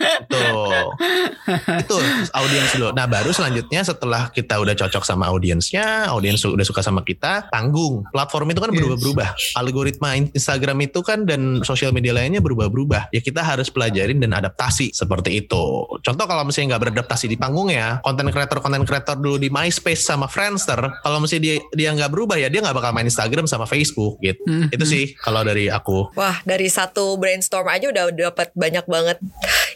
[1.83, 1.97] Itu
[2.33, 2.89] audiens dulu.
[2.93, 8.03] Nah, baru selanjutnya setelah kita udah cocok sama audiensnya, audiens udah suka sama kita, panggung.
[8.11, 8.79] Platform itu kan Yes.
[8.83, 9.29] berubah-berubah.
[9.57, 13.09] Algoritma in- Instagram itu kan dan sosial media lainnya berubah-berubah.
[13.15, 15.65] Ya kita harus pelajarin dan adaptasi seperti itu.
[16.03, 20.05] Contoh kalau misalnya nggak beradaptasi di panggung ya, konten kreator konten kreator dulu di MySpace
[20.05, 23.65] sama Friendster, kalau misalnya dia dia nggak berubah ya dia nggak bakal main Instagram sama
[23.65, 24.43] Facebook gitu.
[24.45, 24.69] Hmm.
[24.69, 26.13] Itu sih kalau dari aku.
[26.15, 29.17] Wah, dari satu brainstorm aja udah dapat banyak banget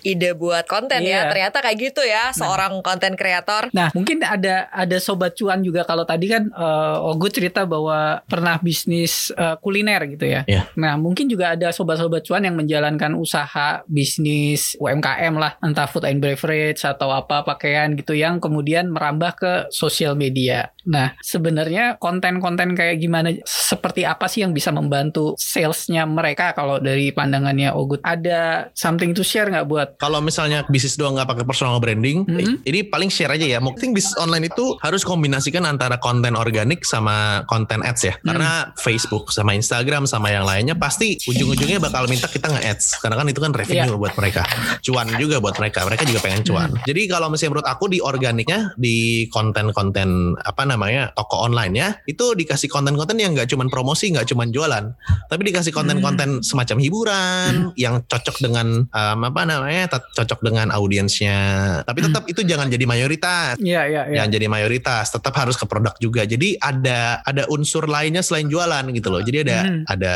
[0.02, 1.26] ide buat konten ya.
[1.26, 1.30] Iya.
[1.30, 3.68] Ternyata kayak gitu ya, seorang konten kreator.
[3.70, 8.58] Nah, mungkin ada ada sobat cuan juga kalau tadi kan eh, Ogut cerita bahwa pernah
[8.60, 10.42] bisnis eh, kuliner gitu ya.
[10.46, 10.70] Iya.
[10.76, 16.22] Nah, mungkin juga ada sobat-sobat cuan yang menjalankan usaha bisnis UMKM lah, entah food and
[16.22, 20.70] beverage atau apa pakaian gitu yang kemudian merambah ke sosial media.
[20.86, 27.12] Nah, sebenarnya konten-konten kayak gimana seperti apa sih yang bisa membantu salesnya mereka kalau dari
[27.12, 28.00] pandangannya Ogut?
[28.02, 32.62] Ada something to share nggak buat Kalau misalnya bisnis doang nggak pakai personal branding, Mhm.
[32.66, 33.58] ini paling share aja ya.
[33.58, 38.14] Mungkin bisnis online itu harus kombinasikan antara konten organik sama konten ads ya.
[38.20, 43.00] Karena Facebook sama Instagram sama yang lainnya pasti ujung-ujungnya bakal minta kita nge-ads.
[43.00, 44.44] Karena kan itu kan revenue buat mereka.
[44.84, 45.86] Cuan juga buat mereka.
[45.86, 46.70] Mereka juga pengen cuan.
[46.84, 52.68] Jadi kalau misalnya menurut aku di organiknya, di konten-konten apa namanya toko online-nya itu dikasih
[52.68, 54.84] konten-konten yang nggak cuman promosi, nggak cuman jualan,
[55.30, 61.38] tapi dikasih konten-konten semacam hiburan yang cocok dengan um, apa namanya, tet- cocok dengan audiensnya.
[61.82, 63.56] Tapi tetap itu jangan jadi mayoritas.
[63.56, 64.16] Iya, iya, iya.
[64.20, 66.22] Jangan jadi mayoritas, tetap harus ke produk juga.
[66.24, 69.22] Jadi ada ada unsur lainnya selain jualan gitu loh.
[69.22, 69.82] Jadi ada Hmm.
[69.86, 70.14] ada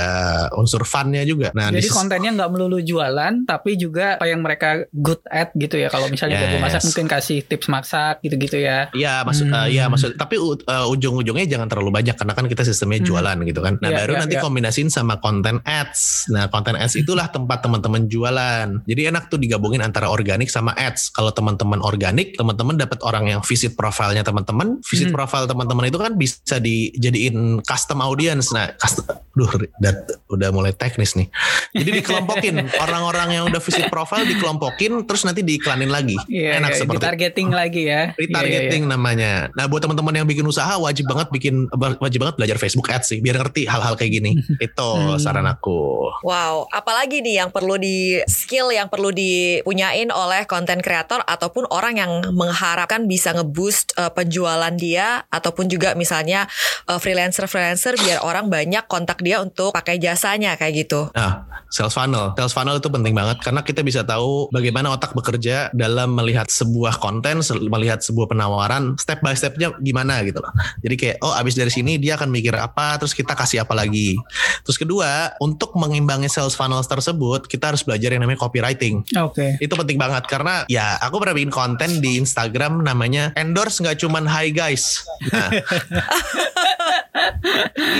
[0.55, 1.53] unsur funnya juga.
[1.53, 5.77] Nah, Jadi di kontennya nggak melulu jualan, tapi juga apa yang mereka good at gitu
[5.77, 5.89] ya.
[5.89, 6.65] Kalau misalnya jago Yes.
[6.65, 8.89] masak mungkin kasih tips masak gitu-gitu ya.
[8.91, 9.57] Iya maksud Hmm.
[9.57, 13.07] eh, iya maksud tapi u- eh, ujung-ujungnya jangan terlalu banyak karena kan kita sistemnya Hmm.
[13.07, 13.75] jualan gitu kan.
[13.79, 14.43] Nah, Iya, baru iya, nanti iya.
[14.43, 16.31] kombinasiin sama konten ads.
[16.31, 18.67] Nah, konten ads itulah tempat teman-teman jualan.
[18.83, 21.15] Jadi enak tuh digabungin antara organik sama ads.
[21.15, 24.83] Kalau teman-teman organik, teman-teman dapat orang yang visit profilnya teman-teman.
[24.83, 25.15] Visit Hmm.
[25.15, 28.51] profile teman-teman itu kan bisa dijadiin custom audience.
[28.51, 31.31] Nah, custom duh dat- udah mulai teknis nih.
[31.71, 36.19] Jadi dikelompokin orang-orang yang udah visit profile dikelompokin terus nanti diiklanin lagi.
[36.27, 38.03] Iya, enak iya, seperti targeting lagi ya.
[38.15, 39.51] Retargeting namanya.
[39.53, 43.19] Nah, buat teman-teman yang bikin usaha wajib banget bikin wajib banget belajar Facebook Ads sih
[43.19, 44.35] biar ngerti hal-hal kayak gini.
[44.67, 45.19] Itu Hmm.
[45.19, 46.11] saran aku.
[46.23, 49.11] Wow, apalagi nih yang perlu di skill yang perlu
[49.45, 55.93] dipunyain oleh konten kreator ataupun orang yang mengharapkan bisa ngeboost uh, penjualan dia ataupun juga
[55.93, 56.49] misalnya
[56.89, 61.01] uh, freelancer-freelancer biar orang banyak kontak dia untuk pakai jasanya kayak gitu.
[61.13, 62.33] Nah, sales funnel.
[62.39, 67.03] Sales funnel itu penting banget karena kita bisa tahu bagaimana otak bekerja dalam melihat sebuah
[67.03, 70.53] konten, melihat sebuah penawaran, step by stepnya gimana gitu loh.
[70.81, 74.15] Jadi kayak, oh abis dari sini dia akan mikir apa, terus kita kasih apa lagi.
[74.63, 79.03] Terus kedua, untuk mengimbangi sales funnel tersebut, kita harus belajar yang namanya copywriting.
[79.19, 79.34] Oke.
[79.37, 84.25] Itu penting banget karena ya aku pernah bikin konten di Instagram namanya endorse nggak cuman
[84.25, 85.05] hi guys.
[85.31, 85.51] Nah,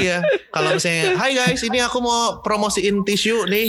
[0.03, 3.69] iya kalau misalnya hi guys ini aku mau promosiin tisu nih.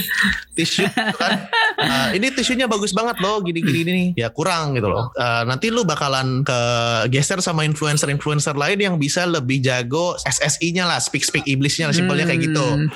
[0.56, 0.88] Tisu
[1.20, 1.50] kan?
[1.76, 4.10] Uh, ini tisunya bagus banget loh gini gini nih.
[4.26, 5.12] Ya kurang gitu loh.
[5.18, 6.60] Uh, nanti lu bakalan ke
[7.12, 11.96] geser sama influencer influencer lain yang bisa lebih jago SSI-nya lah speak speak iblisnya lah
[11.96, 12.66] simpelnya kayak gitu.
[12.66, 12.88] Hmm.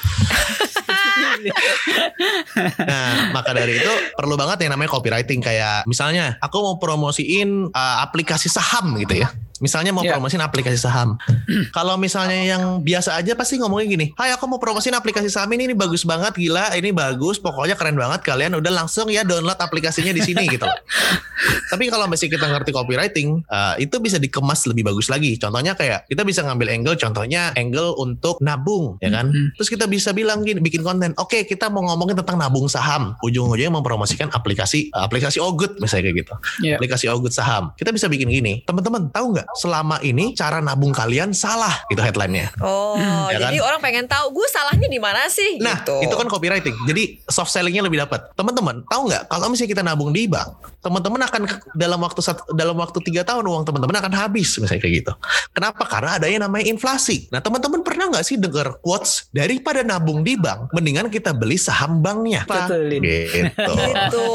[2.80, 7.98] Nah, maka dari itu perlu banget yang namanya copywriting kayak misalnya aku mau promosiin uh,
[8.04, 9.30] aplikasi saham gitu ya.
[9.60, 10.16] Misalnya mau Ya.
[10.16, 11.20] promosiin aplikasi saham.
[11.78, 15.72] Kalau misalnya yang biasa aja pasti ngomongnya gini, "Hai, aku mau promosiin aplikasi saham ini
[15.72, 20.16] ini bagus banget, gila, ini bagus, pokoknya keren banget kalian udah langsung ya download aplikasinya
[20.16, 20.66] di sini gitu."
[21.72, 25.38] Tapi kalau masih kita ngerti copywriting, uh, itu bisa dikemas lebih bagus lagi.
[25.40, 29.30] Contohnya kayak kita bisa ngambil angle, contohnya angle untuk nabung, ya kan?
[29.32, 29.54] Hmm.
[29.56, 31.14] Terus kita bisa bilang gini, bikin konten.
[31.16, 33.16] Oke, kita mau ngomongin tentang nabung saham.
[33.24, 36.34] Ujung-ujungnya mempromosikan aplikasi aplikasi Ogood misalnya kayak gitu.
[36.66, 36.76] Iya.
[36.82, 37.72] Aplikasi Ogood saham.
[37.78, 38.66] Kita bisa bikin gini.
[38.68, 39.48] Teman-teman tahu nggak?
[39.56, 41.82] Selama ini cara nabung kalian salah.
[41.88, 42.54] Itu headline-nya.
[42.62, 42.98] Oh,
[43.30, 46.02] Ya jadi orang pengen tahu gue salahnya di mana sih Nah, gitu.
[46.04, 46.76] itu kan copywriting.
[46.86, 48.30] Jadi soft sellingnya lebih dapat.
[48.34, 51.42] Teman-teman, tahu nggak kalau misalnya kita nabung di bank, teman-teman akan
[51.74, 55.12] dalam waktu satu, dalam waktu tiga tahun uang teman-teman akan habis, misalnya kayak gitu.
[55.52, 55.84] Kenapa?
[55.86, 57.28] Karena adanya namanya inflasi.
[57.30, 62.00] Nah, teman-teman pernah nggak sih dengar quotes daripada nabung di bank, mendingan kita beli saham
[62.00, 62.46] banknya.
[62.46, 63.00] Ini.
[63.30, 63.72] Gitu.
[63.90, 64.26] gitu.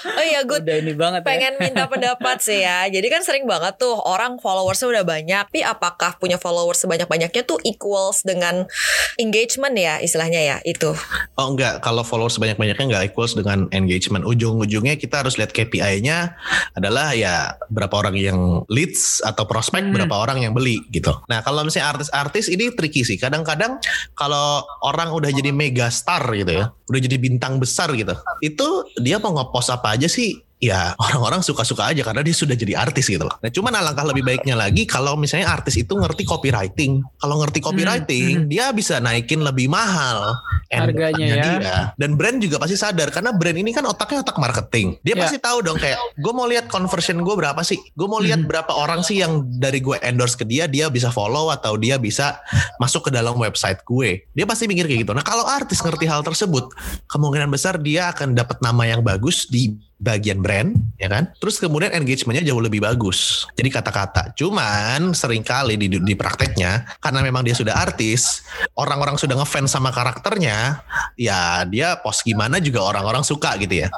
[0.00, 1.26] Oh iya, gue Udah ini banget ya.
[1.26, 2.86] pengen minta pendapat sih ya.
[2.86, 7.62] Jadi kan sering banget tuh orang followersnya udah banyak, tapi apakah punya followers sebanyak-banyaknya tuh
[7.62, 8.66] equals dengan
[9.14, 10.90] engagement ya istilahnya ya itu.
[11.38, 14.26] Oh enggak, kalau followers sebanyak-banyaknya enggak equals dengan engagement.
[14.26, 16.34] Ujung-ujungnya kita harus lihat KPI-nya
[16.74, 19.94] adalah ya berapa orang yang leads atau prospek, Hmm.
[19.94, 21.14] berapa orang yang beli gitu.
[21.30, 23.14] Nah kalau misalnya artis-artis ini tricky sih.
[23.14, 23.78] Kadang-kadang
[24.18, 28.66] kalau orang udah jadi mega star gitu ya, udah jadi bintang besar gitu, itu
[28.98, 33.08] dia mau ngepost apa aja sih ya orang-orang suka-suka aja karena dia sudah jadi artis
[33.08, 33.32] gitu loh.
[33.40, 37.00] Nah cuman alangkah lebih baiknya lagi kalau misalnya artis itu ngerti copywriting.
[37.16, 40.36] Kalau ngerti copywriting, dia bisa naikin lebih mahal
[40.70, 41.42] Harganya ya.
[41.58, 41.76] dia.
[41.96, 45.00] Dan brand juga pasti sadar karena brand ini kan otaknya otak marketing.
[45.00, 45.26] Dia Ya.
[45.26, 47.80] pasti tahu dong kayak gue mau lihat conversion gue berapa sih?
[47.96, 48.48] Gue mau lihat Hmm.
[48.48, 52.36] berapa orang sih yang dari gue endorse ke dia dia bisa follow atau dia bisa
[52.76, 54.28] masuk ke dalam website gue.
[54.30, 55.12] Dia pasti mikir kayak gitu.
[55.16, 56.68] Nah, kalau artis ngerti hal tersebut,
[57.08, 61.28] kemungkinan besar dia akan dapat nama yang bagus di bagian brand, ya kan?
[61.36, 63.44] Terus kemudian engagementnya jauh lebih bagus.
[63.52, 64.32] Jadi kata-kata.
[64.32, 68.40] Cuman sering kali di, di prakteknya, karena memang dia sudah artis,
[68.74, 70.80] orang-orang sudah ngefans sama karakternya,
[71.20, 73.88] ya dia post gimana juga orang-orang suka gitu ya.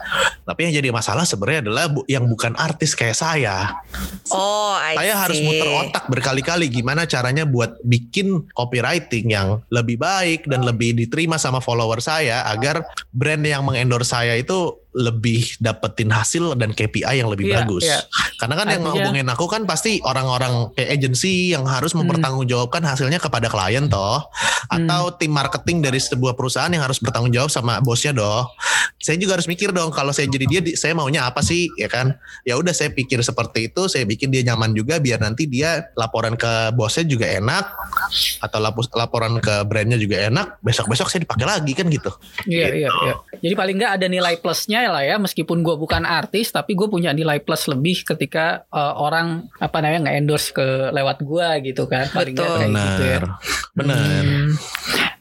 [0.43, 3.79] Tapi yang jadi masalah sebenarnya adalah bu- yang bukan artis kayak saya.
[4.35, 5.47] Oh, I Saya harus see.
[5.47, 11.63] muter otak berkali-kali gimana caranya buat bikin copywriting yang lebih baik dan lebih diterima sama
[11.63, 12.83] follower saya agar
[13.15, 17.83] brand yang mengendorse saya itu lebih dapetin hasil dan KPI yang lebih Iya, bagus.
[17.83, 18.05] iya.
[18.41, 22.05] Karena kan yang ngehubungin aku kan pasti orang-orang kayak agency yang harus Hmm.
[22.05, 24.21] mempertanggungjawabkan hasilnya kepada klien toh
[24.67, 28.45] atau tim marketing dari sebuah perusahaan yang harus bertanggung jawab sama bosnya doh.
[28.97, 31.87] Saya juga harus mikir dong kalau saya jadi dia di- saya maunya apa sih ya
[31.87, 32.13] kan?
[32.43, 36.35] Ya udah saya pikir seperti itu, saya bikin dia nyaman juga biar nanti dia laporan
[36.35, 37.65] ke bosnya juga enak
[38.41, 38.59] atau
[38.93, 40.59] laporan ke brandnya juga enak.
[40.61, 42.11] Besok-besok saya dipakai lagi kan gitu.
[42.45, 42.77] Iya Gitu.
[42.79, 43.15] iya iya.
[43.39, 47.13] Jadi paling nggak ada nilai plusnya lah ya meskipun gue bukan artis tapi gue punya
[47.13, 52.09] nilai plus lebih ketika uh, orang apa namanya nggak endorse ke lewat gue gitu kan.
[52.11, 52.57] Paling Betul.
[52.59, 53.19] kayak gitu ya.
[53.21, 53.33] Benar.
[53.77, 54.23] Benar.
[54.25, 54.49] Hmm.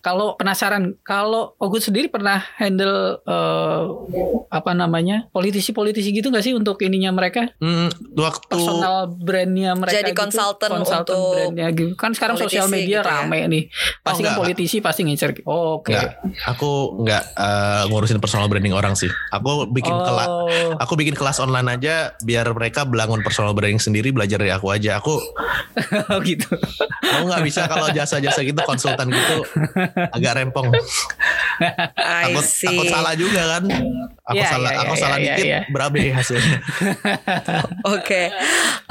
[0.01, 3.85] Kalau penasaran, kalau Ogut sendiri pernah handle uh,
[4.49, 7.87] apa namanya politisi-politisi gitu nggak sih untuk ininya mereka Hmm,
[8.17, 10.19] waktu personal brandnya mereka Jadi gitu?
[10.19, 13.21] konsultan Konsultan untuk brandnya gitu kan sekarang sosial media gitu ya?
[13.23, 13.63] rame nih
[14.01, 14.39] pasti kan enggak.
[14.43, 16.71] politisi pasti ngincer oh, oke Enggak, aku
[17.05, 19.07] nggak eh, ngurusin personal branding orang sih.
[19.31, 24.11] Aku bikin kelas, oh aku bikin kelas online aja biar mereka belangun personal branding sendiri
[24.11, 24.99] belajar dari aku aja.
[24.99, 25.15] Aku
[26.11, 26.47] oh gitu
[27.11, 29.37] mau nggak bisa kalau jasa-jasa gitu konsultan gitu
[29.95, 30.69] agak rempong.
[32.01, 33.63] Takut, takut salah juga kan.
[34.31, 35.59] Aku Iya, salah, iya, aku iya, salah iya, dikit iya.
[35.69, 36.57] berabe hasilnya.
[37.97, 38.21] Oke,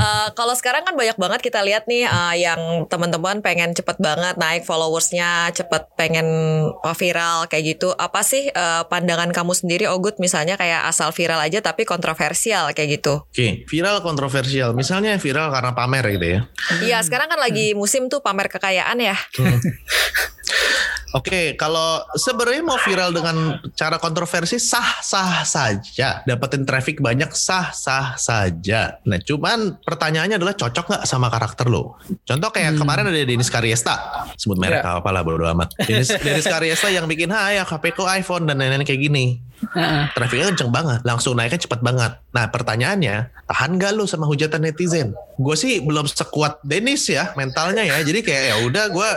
[0.00, 4.40] Eh, kalau sekarang kan banyak banget kita lihat nih eh, yang teman-teman pengen cepet banget
[4.40, 6.26] naik followersnya, cepet pengen
[6.72, 7.92] eh, viral kayak gitu.
[7.92, 10.16] Apa sih eh, pandangan kamu sendiri, Ogut?
[10.16, 13.28] Misalnya kayak asal viral aja tapi kontroversial kayak gitu.
[13.28, 14.72] Oke, viral kontroversial.
[14.72, 16.40] Misalnya viral karena pamer gitu ya.
[16.80, 19.16] Iya, sekarang kan lagi musim tuh pamer kekayaan ya.
[21.10, 23.36] Oke, kalau sebenarnya mau viral dengan
[23.74, 29.02] cara kontroversi sah-sah saja, dapetin traffic banyak sah-sah saja.
[29.02, 31.98] Nah, cuman pertanyaannya adalah cocok nggak sama karakter lo?
[32.22, 32.80] Contoh kayak Hmm.
[32.80, 33.98] kemarin ada Denis Kariesta,
[34.38, 35.02] sebut merek Ya.
[35.02, 35.74] apa lah bodo amat.
[35.82, 39.42] Denis, Denis Kariesta yang bikin hai HP ku iPhone dan lain-lain kayak gini.
[39.60, 40.08] Heeh.
[40.16, 42.16] Trafiknya kenceng banget, langsung naiknya cepat banget.
[42.32, 45.12] Nah pertanyaannya, tahan gak lu sama hujatan netizen?
[45.36, 48.00] Gue sih belum sekuat Dennis ya mentalnya ya.
[48.00, 49.10] Jadi kayak ya udah gue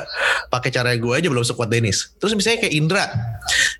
[0.49, 2.15] pakai cara gue aja belum sekuat Dennis.
[2.15, 3.03] Terus misalnya kayak Indra,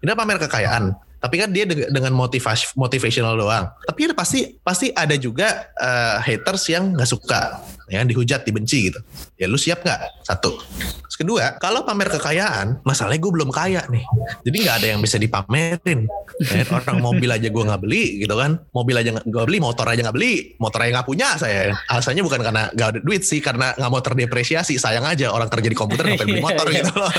[0.03, 0.91] Indra pamer kekayaan.
[1.23, 3.71] Tapi kan dia deng- dengan motivasi motivational doang.
[3.87, 9.00] Tapi pasti pasti ada juga eh, haters yang nggak suka, ya dihujat, dibenci gitu.
[9.39, 10.24] Ya lu siap nggak?
[10.24, 10.60] Satu.
[11.04, 14.02] Terus kedua, kalau pamer kekayaan, masalahnya gue belum kaya nih.
[14.48, 16.10] Jadi nggak ada yang bisa dipamerin.
[16.41, 18.58] Ya, orang mobil aja gue nggak beli gitu kan.
[18.74, 20.58] Mobil aja nggak gue beli, motor aja nggak beli.
[20.58, 21.76] Motor aja nggak punya saya.
[21.91, 24.80] Alasannya bukan karena nggak ada duit sih, karena nggak mau terdepresiasi.
[24.82, 27.12] Sayang aja orang kerja di komputer ngapain beli motor gitu loh.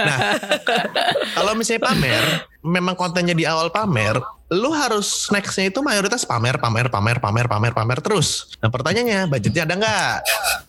[0.00, 0.18] Nah,
[1.36, 2.24] kalau misalnya pamer,
[2.64, 4.16] memang kontennya di awal pamer,
[4.54, 8.54] lu harus nextnya itu mayoritas pamer, pamer, pamer, pamer, pamer, pamer terus.
[8.62, 10.14] Nah pertanyaannya, budgetnya ada nggak?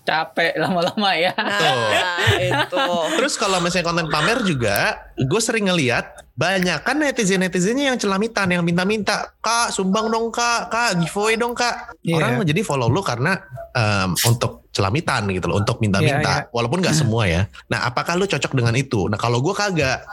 [0.06, 1.34] Capek lama-lama ya.
[1.38, 2.78] Nah, itu.
[3.18, 8.52] Terus kalau misalnya konten pamer juga, gue sering ngeliat banyak kan netizen netizennya yang celamitan
[8.52, 12.20] yang minta-minta kak sumbang dong kak kak giveaway dong kak Iya.
[12.20, 13.40] orang jadi follow lu karena
[13.72, 16.44] em, untuk celamitan gitu loh untuk minta-minta.
[16.44, 17.48] Iya, walaupun nggak semua ya.
[17.72, 19.08] Nah apakah lu cocok dengan itu?
[19.08, 20.04] Nah kalau gue kagak.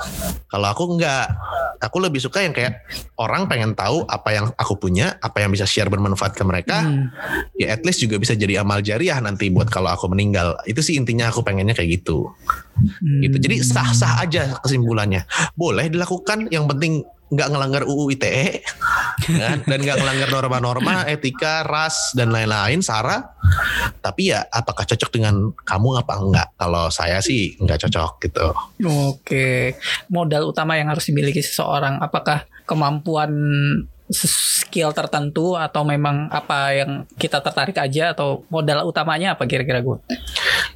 [0.46, 1.26] Kalau aku nggak.
[1.82, 2.78] Aku lebih suka yang kayak
[3.18, 6.78] orang pengen tahu apa yang aku punya apa yang bisa share bermanfaat ke mereka.
[6.86, 7.10] Hmm.
[7.58, 10.54] ya at least juga bisa jadi amal jariah nanti buat kalau aku meninggal.
[10.62, 12.30] Itu sih intinya aku pengennya kayak gitu.
[13.02, 13.34] Gitu.
[13.34, 13.66] Jadi Hmm.
[13.66, 15.26] sah-sah aja kesimpulannya.
[15.58, 18.60] Boleh dilakukan, yang penting nggak ngelanggar UU ITE
[19.24, 19.64] kan?
[19.64, 22.84] dan nggak ngelanggar norma-norma etika, ras dan lain-lain.
[22.84, 23.32] Sarah,
[24.04, 26.48] tapi ya apakah cocok dengan kamu apa enggak?
[26.60, 28.46] Kalau saya sih nggak cocok gitu.
[28.84, 29.80] Oke,
[30.12, 33.32] modal utama yang harus dimiliki seseorang apakah kemampuan
[34.12, 39.96] skill tertentu atau memang apa yang kita tertarik aja atau modal utamanya apa kira-kira gue?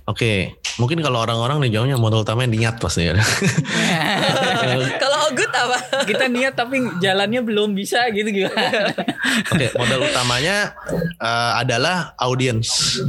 [0.09, 3.15] Oke, mungkin kalau orang-orang nih jawabnya modal utamanya niat pasti ya.
[5.03, 5.79] Kalau Ogut apa?
[6.11, 8.93] kita niat tapi jalannya belum bisa gitu gimana?
[9.53, 10.73] Oke, modal utamanya
[11.21, 13.01] eh, adalah audiens.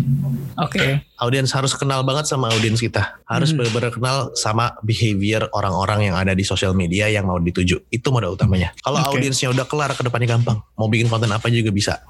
[0.57, 1.06] Oke.
[1.17, 3.17] Audiens harus kenal banget sama audiens kita.
[3.23, 3.59] Harus Hmm.
[3.59, 7.89] benar-benar kenal sama behavior orang-orang yang ada di sosial media yang mau dituju.
[7.89, 8.73] Itu modal utamanya.
[8.79, 9.17] Kalau Oke.
[9.17, 10.61] audiensnya udah kelar ke depannya gampang.
[10.73, 12.05] Mau bikin konten apa juga bisa.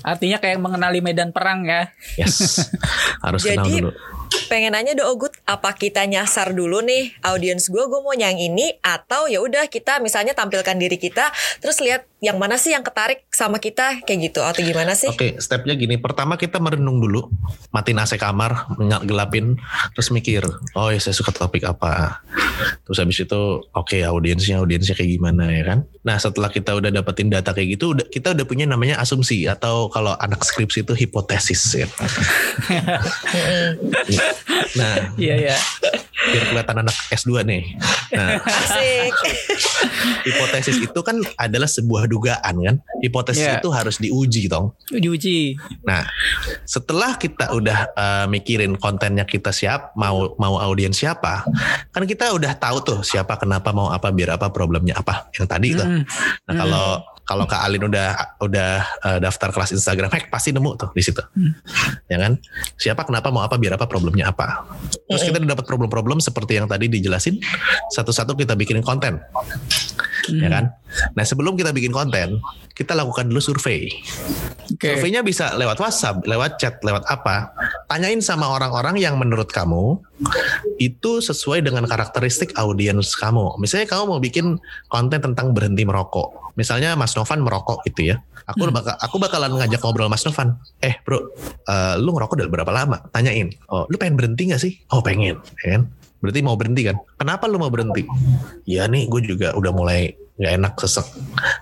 [0.00, 1.88] Artinya kayak mengenali medan perang ya.
[2.16, 2.68] Yes.
[3.24, 3.92] harus kenal Jadi dulu.
[4.46, 8.78] pengen nanya do Ogut apa kita nyasar dulu nih audiens gue gue mau yang ini
[8.78, 13.26] atau ya udah kita misalnya tampilkan diri kita terus lihat yang mana sih yang ketarik
[13.28, 15.08] sama kita kayak gitu atau gimana sih?
[15.08, 15.96] Oke, stepnya gini.
[15.96, 17.32] Pertama kita merenung dulu,
[17.70, 19.56] matiin AC kamar, nyal- gelapin,
[19.96, 20.42] terus mikir,
[20.76, 22.20] oh ya saya suka topik apa.
[22.84, 23.40] Terus habis itu,
[23.72, 25.78] oke audiensnya, audiensnya kayak gimana ya kan.
[26.04, 29.88] Nah setelah kita udah dapetin data kayak gitu, udah, kita udah punya namanya asumsi atau
[29.88, 31.88] kalau anak skripsi itu hipotesis ya.
[34.78, 35.56] nah Iya ya.
[36.28, 37.64] Biar kelihatan anak S2 nih.
[38.12, 39.14] Nah Asik.
[40.24, 42.76] hipotesis itu kan adalah sebuah dugaan kan.
[43.00, 43.58] Hipotesis Iya.
[43.62, 44.76] itu harus diuji dong.
[44.92, 45.56] Diuji.
[45.88, 46.04] Nah,
[46.68, 51.48] setelah kita udah eh, mikirin kontennya kita siap, mau mau audiens siapa,
[51.90, 55.72] kan kita udah tahu tuh siapa, kenapa, mau apa, biar apa, problemnya apa, yang tadi
[55.72, 55.86] tuh.
[55.88, 56.02] Hmm.
[56.44, 56.86] Nah, kalau
[57.30, 58.70] kalau Kak Alin udah udah
[59.06, 61.22] eh, daftar kelas Instagram hack pasti nemu tuh di situ.
[62.10, 62.42] Ya kan?
[62.74, 64.66] Siapa, kenapa, mau apa, biar apa, problemnya apa.
[65.06, 67.38] Terus kita udah dapat problem-problem seperti yang tadi dijelasin,
[67.94, 69.22] satu-satu kita bikinin konten.
[70.28, 70.52] Ya Hmm.
[70.52, 70.64] kan?
[71.14, 72.42] Nah, sebelum kita bikin konten,
[72.74, 73.88] kita lakukan dulu survei.
[74.74, 74.98] Oke.
[74.98, 77.54] Surveinya bisa lewat WhatsApp, lewat chat, lewat apa.
[77.86, 79.98] Tanyain sama orang-orang yang menurut kamu
[80.78, 83.58] itu sesuai dengan karakteristik audiens kamu.
[83.58, 84.58] Misalnya kamu mau bikin
[84.90, 86.49] konten tentang berhenti merokok.
[86.60, 88.20] Misalnya Mas Novan merokok gitu ya.
[88.44, 90.60] Aku bakal aku bakalan ngajak ngobrol Mas Novan.
[90.84, 91.32] Eh bro,
[91.64, 93.00] eh, lu ngerokok udah berapa lama?
[93.08, 93.48] Tanyain.
[93.72, 94.76] Oh, lu pengen berhenti gak sih?
[94.92, 95.82] Oh pengen, ya kan?
[96.20, 96.96] Berarti mau berhenti kan?
[97.16, 98.04] Kenapa lu mau berhenti?
[98.68, 101.04] Ya nih, gue juga udah mulai nggak enak sesek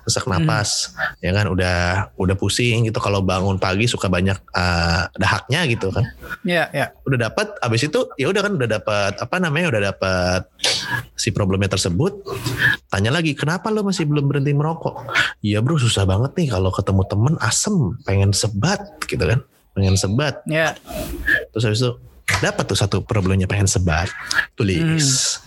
[0.07, 1.77] sesak napas ya kan udah
[2.15, 6.07] udah pusing gitu kalau bangun pagi suka banyak eh, dahaknya gitu kan
[6.47, 6.95] Ya, ya.
[7.03, 10.47] udah dapat abis itu ya udah kan udah dapat apa namanya udah dapat
[11.19, 12.23] si problemnya tersebut
[12.87, 15.11] tanya lagi kenapa lo masih belum berhenti merokok
[15.43, 17.75] iya bro susah banget nih kalau ketemu temen asem
[18.07, 18.79] pengen sebat
[19.11, 19.43] gitu kan
[19.75, 20.79] pengen sebat Ya.
[21.51, 21.99] terus habis itu
[22.39, 24.13] dapat tuh satu problemnya pengen sebat
[24.53, 25.41] tulis.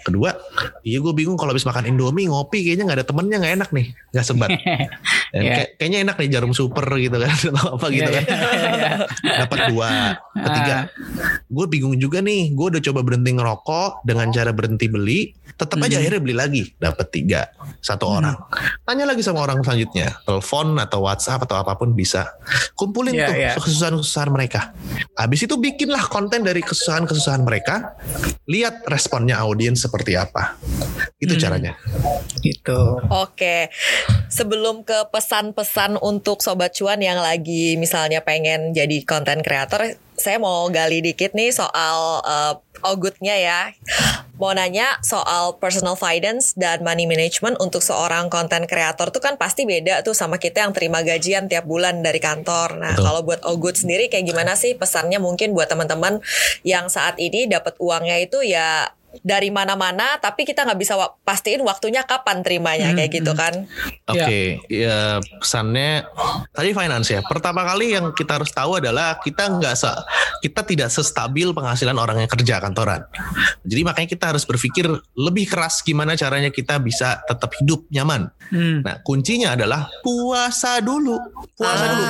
[0.00, 0.32] Kedua
[0.80, 3.86] iya gue bingung kalau habis makan indomie ngopi kayaknya nggak ada temennya nggak enak nih
[4.10, 4.56] nggak sebat Dan
[5.36, 5.52] Iya.
[5.52, 8.24] kayak- kayaknya enak nih jarum super gitu kan atau apa gitu Iya, kan.
[8.24, 8.90] iya, iya.
[9.44, 9.88] dapat dua.
[10.32, 10.82] Ketiga Ah.
[11.42, 15.20] gue bingung juga nih gue udah coba berhenti ngerokok dengan cara berhenti beli
[15.56, 16.00] tetap aja Hmm.
[16.04, 16.62] akhirnya beli lagi.
[16.76, 17.40] Dapat tiga
[17.80, 18.36] satu orang.
[18.84, 22.28] Tanya lagi sama orang selanjutnya telepon atau WhatsApp atau apa pun bisa.
[22.72, 24.76] Kumpulin tuh kesusahan-kesusahan mereka.
[25.12, 27.94] Habis itu bikinlah konten dari kesusahan-kesusahan mereka
[28.50, 30.58] lihat responnya audiens seperti apa
[31.22, 31.42] itu Hmm.
[31.46, 31.72] caranya
[32.42, 32.80] Gitu.
[33.10, 33.70] Oke,
[34.28, 40.68] sebelum ke pesan-pesan untuk sobat cuan yang lagi misalnya pengen jadi konten kreator, saya mau
[40.68, 43.60] gali dikit nih soal uh, Ogutnya ya.
[44.36, 49.64] Mau nanya soal personal finance dan money management untuk seorang konten kreator tuh kan pasti
[49.64, 52.76] beda tuh sama kita yang terima gajian tiap bulan dari kantor.
[52.76, 53.04] Nah, Betul.
[53.08, 56.20] kalau buat Ogut sendiri kayak gimana sih pesannya mungkin buat teman-teman
[56.68, 61.62] yang saat ini dapat uangnya itu ya dari mana-mana tapi kita nggak bisa wa- pastiin
[61.62, 63.40] waktunya kapan terimanya Hmm, kayak gitu hmm.
[63.40, 63.54] kan.
[64.06, 66.06] Oke, ya pesannya
[66.50, 67.20] tadi finance ya.
[67.22, 69.74] Pertama kali yang kita harus tahu adalah kita nggak
[70.40, 73.02] kita tidak sestabil penghasilan orang yang kerja kantoran.
[73.62, 78.30] Jadi makanya kita harus berpikir lebih keras gimana caranya kita bisa tetap hidup nyaman.
[78.46, 78.78] Hmm.
[78.86, 81.18] Nah, kuncinya adalah puasa dulu.
[81.54, 81.90] Puasa Ah.
[81.90, 82.06] dulu.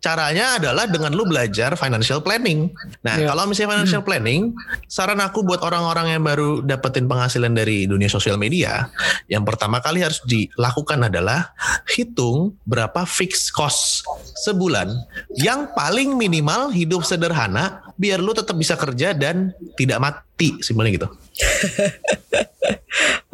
[0.00, 2.72] Caranya adalah dengan lu belajar financial planning.
[3.04, 3.28] Nah, Iya.
[3.28, 8.36] kalau misalnya financial planning, saran aku buat orang-orang yang baru dapetin penghasilan dari dunia sosial
[8.36, 8.90] media,
[9.30, 11.54] yang pertama kali harus dilakukan adalah
[11.88, 14.04] hitung berapa fixed cost
[14.44, 14.92] sebulan
[15.38, 21.08] yang paling minimal hidup sederhana biar lu tetap bisa kerja dan tidak mati simpelnya gitu.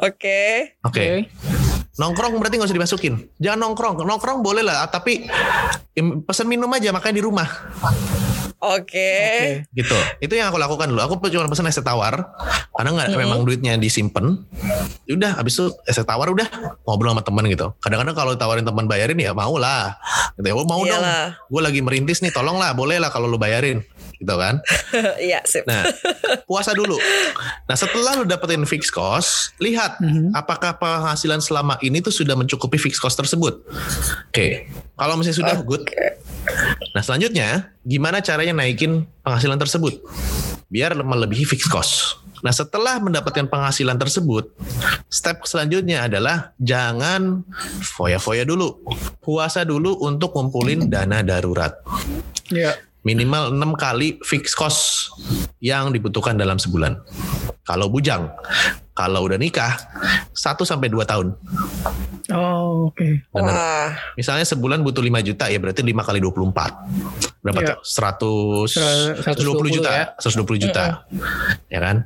[0.08, 0.76] Oke.
[0.84, 1.28] Oke.
[2.00, 3.14] Nongkrong berarti nggak usah dimasukin.
[3.36, 4.00] Jangan nongkrong.
[4.00, 5.28] Nongkrong boleh lah, tapi
[6.24, 7.44] pesan minum aja makanya di rumah.
[8.60, 9.12] Oke.
[9.72, 9.96] Gitu.
[10.20, 11.00] Itu yang aku lakukan dulu.
[11.00, 12.28] Aku cuma pesan es tawar
[12.76, 14.36] karena nggak memang duitnya disimpan.
[15.08, 16.44] Udah, habis itu es tawar udah
[16.84, 17.72] ngobrol sama teman gitu.
[17.80, 19.96] Kadang-kadang kalau tawarin teman bayarin ya mau lah.
[20.36, 21.00] Gitu ya, oh, mau dong.
[21.48, 23.80] Gue lagi merintis nih, tolong lah, boleh lah kalau lu bayarin.
[24.20, 24.60] Gitu kan.
[25.20, 25.64] Iya, sip.
[25.64, 25.86] Nah,
[26.44, 26.98] puasa dulu.
[27.64, 30.34] Nah, setelah lu dapetin fixed cost, lihat Mhm.
[30.34, 33.62] apakah penghasilan selama ini tuh sudah mencukupi fixed cost tersebut.
[34.28, 34.66] Oke,
[34.98, 35.86] kalau misalnya sudah good.
[36.90, 40.00] Nah, selanjutnya gimana caranya naikin penghasilan tersebut
[40.70, 42.22] biar melebihi fixed cost.
[42.40, 44.48] Nah, setelah mendapatkan penghasilan tersebut,
[45.12, 47.44] step selanjutnya adalah jangan
[47.84, 48.80] foya-foya dulu.
[49.20, 51.76] Puasa dulu untuk ngumpulin dana darurat
[52.48, 52.80] Ya.
[53.04, 55.12] minimal 6 kali fixed cost
[55.60, 56.96] yang dibutuhkan dalam sebulan.
[57.68, 58.32] Kalau bujang,
[58.96, 59.76] kalau udah nikah
[60.32, 61.36] 1 sampai 2 tahun.
[62.32, 63.26] Oh, oke.
[63.36, 63.92] Wah.
[64.16, 67.29] Misalnya sebulan butuh 5 juta ya berarti 5 kali 24.
[67.40, 67.68] Berapa Iya.
[67.72, 67.78] tuh?
[67.80, 68.68] 100
[69.24, 69.24] 120
[69.64, 70.06] 120 juta, ya.
[70.20, 70.82] 120 juta.
[71.66, 71.96] Ya kan?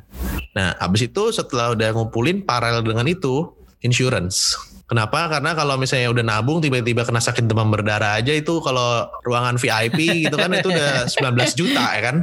[0.54, 4.54] Nah, habis itu setelah udah ngumpulin paralel dengan itu insurance.
[4.84, 5.26] Kenapa?
[5.26, 10.28] Karena kalau misalnya udah nabung tiba-tiba kena sakit demam berdarah aja itu kalau ruangan VIP
[10.28, 12.16] gitu kan itu udah 19 juta ya kan.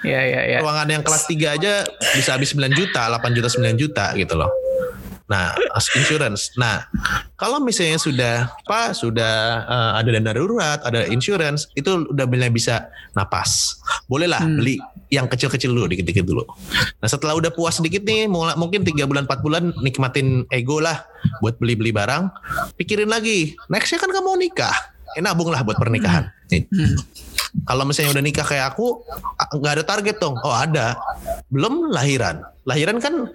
[0.00, 0.58] Ya, ya, ya.
[0.64, 1.84] Ruangan yang kelas 3 aja
[2.16, 4.48] bisa habis 9 juta, 8 juta 9 juta gitu loh.
[5.26, 5.50] Nah,
[5.98, 6.54] insurance.
[6.54, 6.86] Nah,
[7.34, 9.34] kalau misalnya sudah apa sudah
[9.66, 12.86] eh, ada dana darurat, ada insurance, itu udah mulai bisa
[13.18, 13.74] napas.
[14.06, 14.62] Bolehlah Hmm.
[14.62, 14.78] beli
[15.10, 16.46] yang kecil-kecil dulu, dikit-dikit dulu.
[17.02, 21.02] Nah, setelah udah puas sedikit nih, mulai mungkin 3 bulan 4 bulan nikmatin ego lah
[21.42, 22.30] buat beli-beli barang,
[22.78, 24.74] pikirin lagi, nextnya kan kamu nikah.
[25.18, 26.30] Eh, nabung lah buat pernikahan.
[26.54, 26.66] Nih.
[26.70, 26.94] Hmm.
[27.64, 29.00] Kalau misalnya udah nikah kayak aku,
[29.56, 30.36] nggak ada target dong.
[30.44, 30.98] Oh ada.
[31.48, 32.44] Belum lahiran.
[32.68, 33.32] Lahiran kan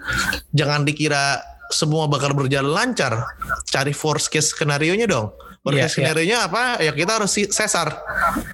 [0.53, 1.41] jangan dikira
[1.73, 3.25] semua bakal berjalan lancar.
[3.71, 5.33] Cari worst case skenario nya dong.
[5.61, 6.81] Worst Iya, case skenario nya apa?
[6.81, 7.93] Ya kita harus si- sesar.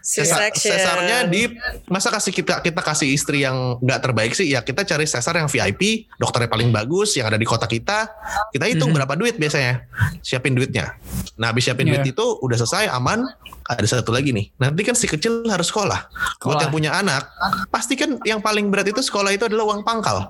[0.04, 1.48] Sesar sesarnya di
[1.88, 5.48] masa kasih kita kita kasih istri yang nggak terbaik sih ya kita cari sesar yang
[5.48, 8.12] VIP dokternya paling bagus yang ada di kota kita
[8.52, 8.98] kita hitung Mhm.
[8.98, 9.88] berapa duit biasanya
[10.20, 11.00] siapin duitnya
[11.36, 12.00] nah habis siapin Iya.
[12.00, 13.24] duit itu udah selesai aman
[13.66, 16.60] ada satu lagi nih nanti kan si kecil harus sekolah buat Sekolah.
[16.62, 17.24] yang punya anak
[17.68, 20.28] pasti kan yang paling berat itu sekolah itu adalah uang pangkal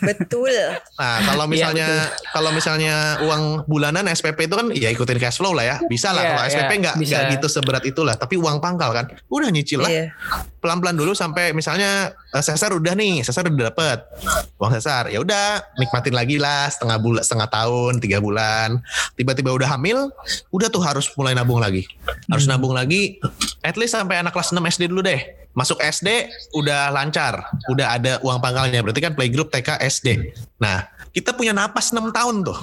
[0.00, 0.50] Betul.
[0.96, 1.88] Nah, kalau Iya, misalnya
[2.28, 5.76] kalau misalnya uang bulanan SPP itu kan ya ikutin cash flow lah ya.
[5.88, 7.10] Bisa lah Iya, kalau SPP iya, nggak bisa.
[7.10, 9.08] nggak gitu seberat itulah, tapi uang pangkal kan.
[9.26, 9.90] Udah nyicil lah.
[9.90, 10.12] Iya.
[10.58, 13.98] Pelan-pelan dulu sampai misalnya eh, sesar udah nih, sesar udah dapet
[14.56, 15.08] uang sesar.
[15.08, 18.78] Ya udah, nikmatin lagi lah setengah bulan, setengah tahun, tiga bulan.
[19.14, 20.12] Tiba-tiba udah hamil,
[20.48, 21.88] udah tuh harus mulai nabung lagi.
[22.28, 22.54] Harus Hmm.
[22.54, 23.16] nabung lagi
[23.60, 25.18] at least sampai anak kelas 6 SD dulu deh.
[25.52, 28.78] Masuk SD udah lancar, udah ada uang pangkalnya.
[28.78, 30.08] Berarti kan playgroup TK SD.
[30.56, 32.54] Nah, kita punya napas 6 tahun tuh.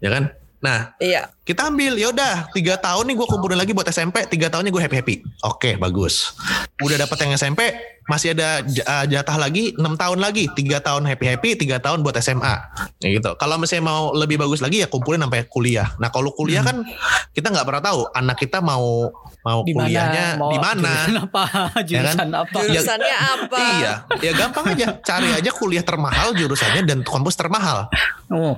[0.00, 0.28] Ya kan?
[0.60, 1.32] Nah, Iya.
[1.40, 4.82] kita ambil ya udah tiga tahun nih gue kumpulin lagi buat SMP tiga tahunnya gue
[4.84, 6.36] happy happy oke bagus.
[6.84, 7.60] Udah dapat yang SMP
[8.06, 10.46] masih ada uh, jatah lagi enam tahun lagi.
[10.52, 12.54] Tiga tahun happy happy tiga tahun buat SMA
[13.00, 13.34] ya gitu.
[13.40, 15.96] Kalau misalnya mau lebih bagus lagi ya kumpulin sampai kuliah.
[15.96, 16.84] Nah kalau kuliah kan
[17.32, 19.08] kita nggak pernah tahu anak kita mau
[19.40, 20.92] mau Di kuliahnya di mana.
[21.08, 21.44] Jurusan apa?
[21.88, 22.58] Jurusan apa?
[22.68, 23.58] Jurusannya apa?
[23.80, 23.92] iya.
[24.20, 24.86] Ya gampang aja.
[25.00, 27.88] Cari aja kuliah termahal jurusannya dan kampus termahal
[28.30, 28.54] Oh.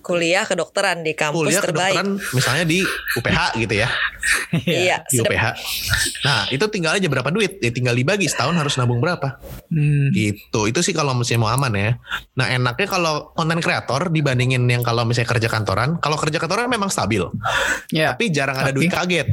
[0.00, 1.94] Kuliah kedokteran di kampus kuliah terbaik.
[1.94, 2.78] kedokteran misalnya di
[3.14, 3.88] UPH gitu ya
[4.66, 5.02] Iya.
[5.06, 5.30] di sedap.
[5.30, 5.44] UPH.
[6.22, 9.36] Nah itu tinggal aja berapa duit, ya tinggal dibagi setahun harus nabung berapa,
[9.68, 10.08] Hmm.
[10.10, 10.64] gitu.
[10.64, 11.90] Itu sih kalau misalnya mau aman ya.
[12.34, 16.88] Nah enaknya kalau konten kreator dibandingin yang kalau misalnya kerja kantoran, kalau kerja kantoran memang
[16.88, 17.20] stabil,
[17.90, 18.12] Ya.
[18.12, 19.26] tapi jarang ada duit kaget.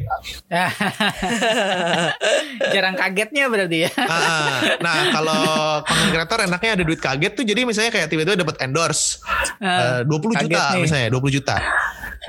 [2.72, 3.90] Jarang kagetnya berarti ya.
[3.98, 4.56] Ah, ah.
[4.80, 5.40] nah kalau
[5.84, 9.18] konten kreator enaknya ada duit kaget tuh, jadi misalnya kayak tiba-tiba dapat endorse
[9.80, 10.82] Eh, 20 kaget juta nih.
[10.84, 11.56] misalnya 20 juta.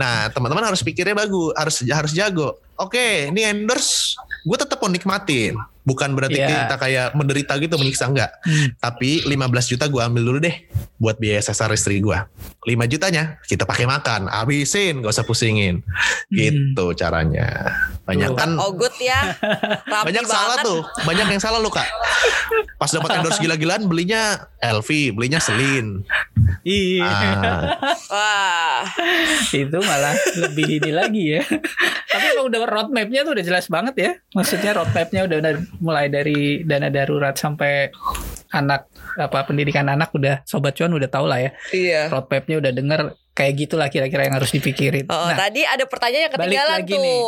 [0.00, 2.56] Nah teman-teman harus pikirnya bagus, harus harus jago.
[2.80, 5.54] Oke, ini endorse, gue tetap mau nikmatin.
[5.82, 6.70] Bukan berarti Iya.
[6.70, 8.30] kita kayak menderita gitu menyiksa enggak.
[8.46, 8.70] Hmm.
[8.78, 10.56] Tapi 15 juta gue ambil dulu deh
[10.96, 12.14] buat biaya sesar istri gue.
[12.14, 15.82] 5 jutanya kita pakai makan, habisin, gak usah pusingin.
[16.30, 17.74] Gitu caranya.
[18.06, 18.38] Banyak Tuh.
[18.38, 19.34] kan Ogut ya.
[19.92, 20.66] Rapi banyak salah banget.
[20.66, 21.86] tuh, banyak yang salah lu kak.
[22.78, 26.06] Pas dapat endorse gila-gilaan belinya LV, belinya Selin.
[26.62, 27.02] Iya.
[27.02, 27.62] Ah,
[28.06, 28.82] Wah.
[29.50, 31.42] itu malah lebih ini lagi ya.
[32.12, 34.10] Tapi emang udah roadmapnya tuh udah jelas banget ya.
[34.30, 37.88] Maksudnya roadmapnya udah, udah mulai dari dana darurat sampai
[38.52, 41.50] anak apa pendidikan anak udah sobat cuan udah tau lah ya.
[41.72, 42.00] Iya.
[42.12, 43.00] Roadmapnya udah denger
[43.32, 45.08] kayak gitulah kira-kira yang harus dipikirin.
[45.08, 47.00] Oh, Nah, tadi ada pertanyaan yang balik ketinggalan lagi tuh.
[47.00, 47.20] nih.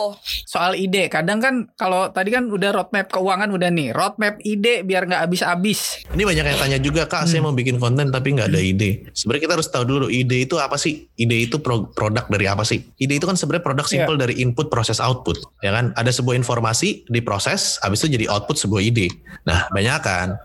[0.44, 5.04] soal ide, kadang kan kalau tadi kan udah roadmap keuangan udah nih, roadmap ide biar
[5.04, 6.04] nggak habis-habis.
[6.10, 9.08] ini banyak yang tanya juga kak, saya mau bikin konten tapi nggak ada ide.
[9.10, 11.08] Sebenarnya kita harus tahu dulu ide itu apa sih?
[11.14, 12.84] Ide itu pro- produk dari apa sih?
[12.94, 15.90] Ide itu kan sebenarnya produk simple dari input proses output, ya kan?
[15.94, 19.08] Ada sebuah informasi diproses, habis itu jadi output sebuah ide.
[19.42, 20.36] Nah banyak kan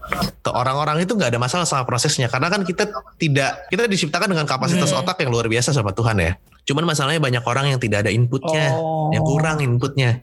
[0.47, 4.89] orang-orang itu nggak ada masalah sama prosesnya karena kan kita tidak kita diciptakan dengan kapasitas
[4.91, 6.38] otak yang luar biasa sama Tuhan ya.
[6.70, 9.09] Cuman masalahnya banyak orang yang tidak ada inputnya, Oh.
[9.09, 10.22] yang kurang inputnya.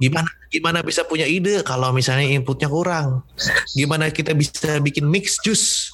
[0.00, 3.28] Gimana gimana bisa punya ide kalau misalnya inputnya kurang?
[3.76, 5.92] Gimana kita bisa bikin mix juice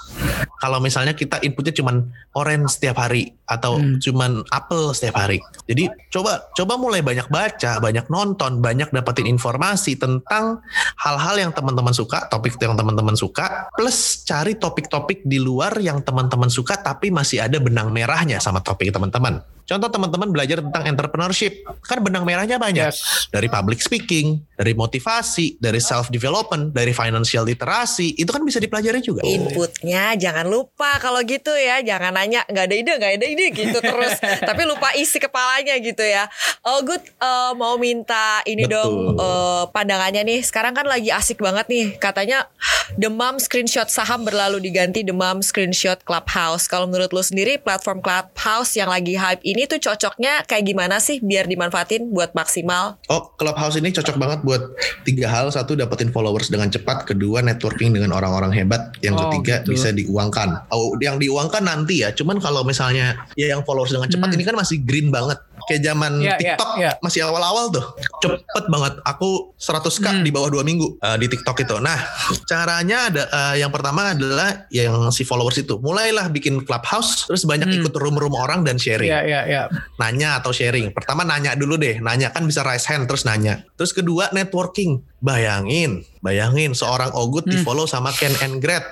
[0.63, 3.99] kalau misalnya kita inputnya cuman orange setiap hari atau Hmm.
[3.99, 5.43] cuman apel setiap hari.
[5.67, 10.63] Jadi coba coba mulai banyak baca, banyak nonton, banyak dapetin informasi tentang
[10.95, 16.47] hal-hal yang teman-teman suka, topik yang teman-teman suka, plus cari topik-topik di luar yang teman-teman
[16.51, 19.58] suka tapi masih ada benang merahnya sama topik teman-teman.
[19.69, 22.89] Contoh teman-teman belajar tentang entrepreneurship, kan benang merahnya banyak.
[22.89, 23.29] Yes.
[23.29, 29.05] dari public speaking, dari motivasi, dari self development, dari financial literasi, itu kan bisa dipelajari
[29.05, 29.21] juga.
[29.29, 31.85] Inputnya jangan lupa kalau gitu ya.
[31.85, 34.17] Jangan nanya nggak ada ide nggak ada ide gitu terus.
[34.49, 36.33] Tapi lupa isi kepalanya gitu ya.
[36.65, 37.05] Oh good.
[37.05, 38.73] Eh, mau minta ini Betul.
[38.73, 40.41] dong eh, pandangannya nih.
[40.41, 42.01] Sekarang kan lagi asik banget nih.
[42.01, 42.49] Katanya
[42.97, 46.65] demam screenshot saham berlalu diganti demam screenshot clubhouse.
[46.71, 51.19] Kalau menurut lu sendiri platform clubhouse yang lagi hype ini tuh cocoknya kayak gimana sih
[51.19, 54.63] biar dimanfaatin buat maksimal Oh, Clubhouse ini cocok banget buat
[55.03, 55.49] tiga hal.
[55.49, 57.03] Satu, dapetin followers dengan cepat.
[57.05, 58.93] Kedua, networking dengan orang-orang hebat.
[59.01, 59.73] Yang Oh, ketiga, gitu.
[59.73, 60.69] bisa diuangkan.
[60.69, 62.13] Oh, yang diuangkan nanti ya.
[62.13, 64.37] Cuman kalau misalnya ya yang followers dengan cepat Hmm.
[64.37, 65.41] ini kan masih green banget.
[65.65, 66.91] Kayak zaman Iya, iya, TikTok iya.
[67.01, 67.85] masih awal-awal tuh.
[68.21, 68.93] Cepet banget.
[69.03, 70.23] Aku 100k Hmm.
[70.23, 71.77] di bawah dua minggu uh, di TikTok itu.
[71.79, 71.99] Nah,
[72.45, 75.77] caranya ada uh, yang pertama adalah yang si followers itu.
[75.79, 77.79] Mulailah bikin Clubhouse, terus banyak Hmm.
[77.81, 79.65] ikut room-room orang dan sharing Iya, iya, iya.
[79.97, 80.93] nanya atau sharing.
[80.93, 83.65] Pertama nanya dulu deh, nanya kan bisa raise hand terus nanya.
[83.81, 85.01] Terus kedua networking.
[85.19, 88.87] Bayangin, bayangin seorang Ogut di follow sama Ken and Gret,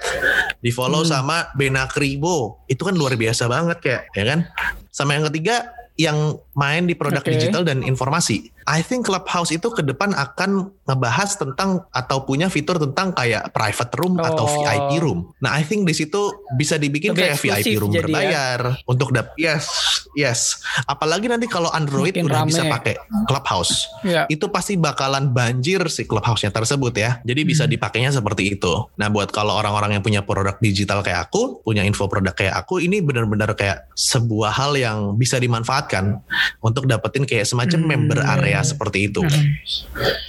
[0.59, 2.67] di follow sama Bena Kribo.
[2.67, 4.41] Itu kan luar biasa banget kayak, ya kan?
[4.91, 7.31] Sama yang ketiga yang main di produk Oke.
[7.31, 8.56] digital dan informasi.
[8.67, 10.51] I think Clubhouse itu ke depan akan
[10.83, 14.51] ngebahas tentang atau punya fitur tentang kayak private room atau Oh.
[14.57, 15.31] VIP room.
[15.39, 16.19] Nah, I think di situ
[16.53, 18.03] bisa dibikin Lebih kayak VIP room ya.
[18.03, 19.67] berbayar untuk dap yes,
[20.13, 20.63] yes.
[20.85, 22.49] Apalagi nanti kalau Android Makin udah rame.
[22.49, 22.95] bisa pakai
[23.25, 23.87] Clubhouse.
[24.03, 24.27] Iya.
[24.27, 27.23] Itu pasti bakalan banjir si Clubhouse-nya tersebut ya.
[27.23, 27.73] Jadi bisa Hmm.
[27.73, 28.87] dipakainya seperti itu.
[28.95, 32.79] Nah, buat kalau orang-orang yang punya produk digital kayak aku, punya info produk kayak aku,
[32.79, 36.19] ini benar-benar kayak sebuah hal yang bisa dimanfaatkan
[36.61, 37.89] untuk dapetin kayak semacam Hmm.
[37.89, 39.25] member area seperti itu.
[39.25, 39.57] Hmm.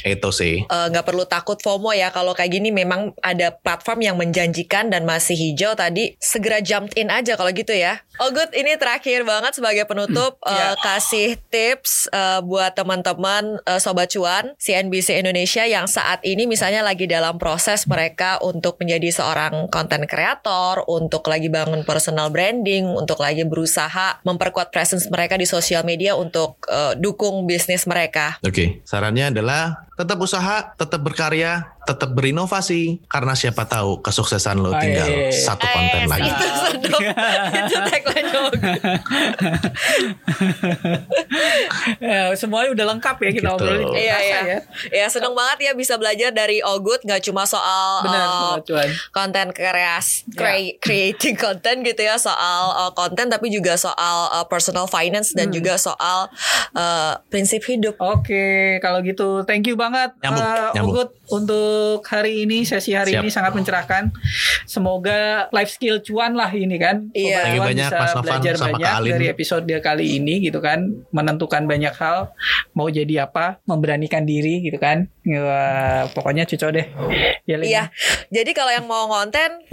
[0.03, 0.63] Itu sih.
[0.63, 5.03] Eh, nggak perlu takut FOMO ya kalau kayak gini memang ada platform yang menjanjikan dan
[5.03, 8.01] masih hijau tadi segera jump in aja kalau gitu ya.
[8.17, 10.73] Oh good ini terakhir banget sebagai penutup Iya.
[10.73, 16.81] eh, kasih tips eh, buat teman-teman eh, sobat cuan CNBC Indonesia yang saat ini misalnya
[16.81, 23.21] lagi dalam proses mereka untuk menjadi seorang konten kreator, untuk lagi bangun personal branding, untuk
[23.21, 28.41] lagi berusaha memperkuat presence mereka di sosial media untuk eh, dukung bisnis mereka.
[28.41, 35.07] Oke, sarannya adalah tetap usaha, tetap berkarya, tetap berinovasi karena siapa tahu kesuksesan lo tinggal
[35.07, 35.33] Aye.
[35.33, 36.29] satu konten Eh, lagi.
[36.29, 37.01] Itu sedap.
[37.59, 38.25] itu tagline.
[41.99, 43.55] Ya, semuanya udah lengkap ya kita Gitu.
[43.55, 43.87] obrolin.
[43.89, 44.39] Iya iya.
[44.43, 44.59] ya.
[44.93, 48.89] Ya seneng banget ya bisa belajar dari Ogut nggak cuma soal Benar, uh, cuan.
[49.09, 50.37] konten kreas Ya.
[50.37, 53.95] crea- creating content gitu ya soal uh, konten tapi juga soal
[54.31, 55.55] uh, personal finance dan Hmm.
[55.55, 56.27] juga soal
[56.73, 57.95] uh, prinsip hidup.
[57.97, 58.43] Oke,
[58.77, 59.86] kalau gitu thank you banget
[60.23, 60.93] Nyambung, eh, nyambung.
[60.93, 63.21] Ugut untuk hari ini sesi hari Siap.
[63.21, 64.11] ini sangat mencerahkan.
[64.63, 67.07] Semoga life skill cuan lah ini kan.
[67.11, 67.55] Iya.
[67.55, 69.11] Cuan banyak, bisa Mas belajar sama Kak banyak Alin.
[69.15, 72.31] dari episode kali ini gitu kan, menentukan banyak hal,
[72.71, 75.07] mau jadi apa, memberanikan diri gitu kan.
[75.23, 76.87] Wah, pokoknya cucok deh.
[77.43, 77.57] Ya.
[77.57, 77.83] Iya.
[78.27, 79.63] Jadi kalau yang mau konten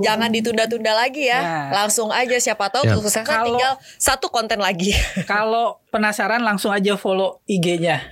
[0.00, 1.40] jangan ditunda-tunda lagi ya.
[1.40, 1.66] Nah.
[1.82, 2.94] Langsung aja siapa tahu Ya.
[2.94, 4.90] sukses Kalau- tinggal satu konten lagi.
[5.30, 8.02] Kalau penasaran langsung aja follow IG-nya.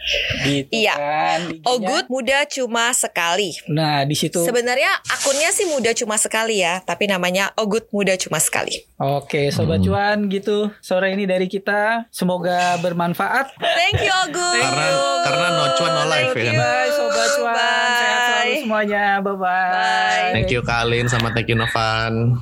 [0.42, 0.94] Gitu Iya.
[0.94, 1.40] kan.
[1.50, 1.66] IG-nya.
[1.66, 3.53] Oh good muda cuma sekali.
[3.68, 4.40] Nah, di situ.
[4.40, 8.84] Sebenarnya akunnya sih muda cuma sekali ya, tapi namanya Oh good muda cuma sekali.
[8.97, 10.70] Oke, sobat cuan gitu.
[10.78, 12.07] Sore ini dari kita.
[12.09, 13.57] Semoga bermanfaat.
[13.59, 14.62] Thank you Oh good.
[14.62, 16.61] Karena- karena no cuan, no life, Thank ya you.
[16.61, 17.57] Bye sobat cuan.
[17.57, 18.61] Sehat selalu Bye.
[18.62, 19.05] semuanya.
[19.18, 19.70] Bye bye.
[19.72, 20.32] Bye.
[20.34, 22.38] Thank you Kalin sama thank you Novan.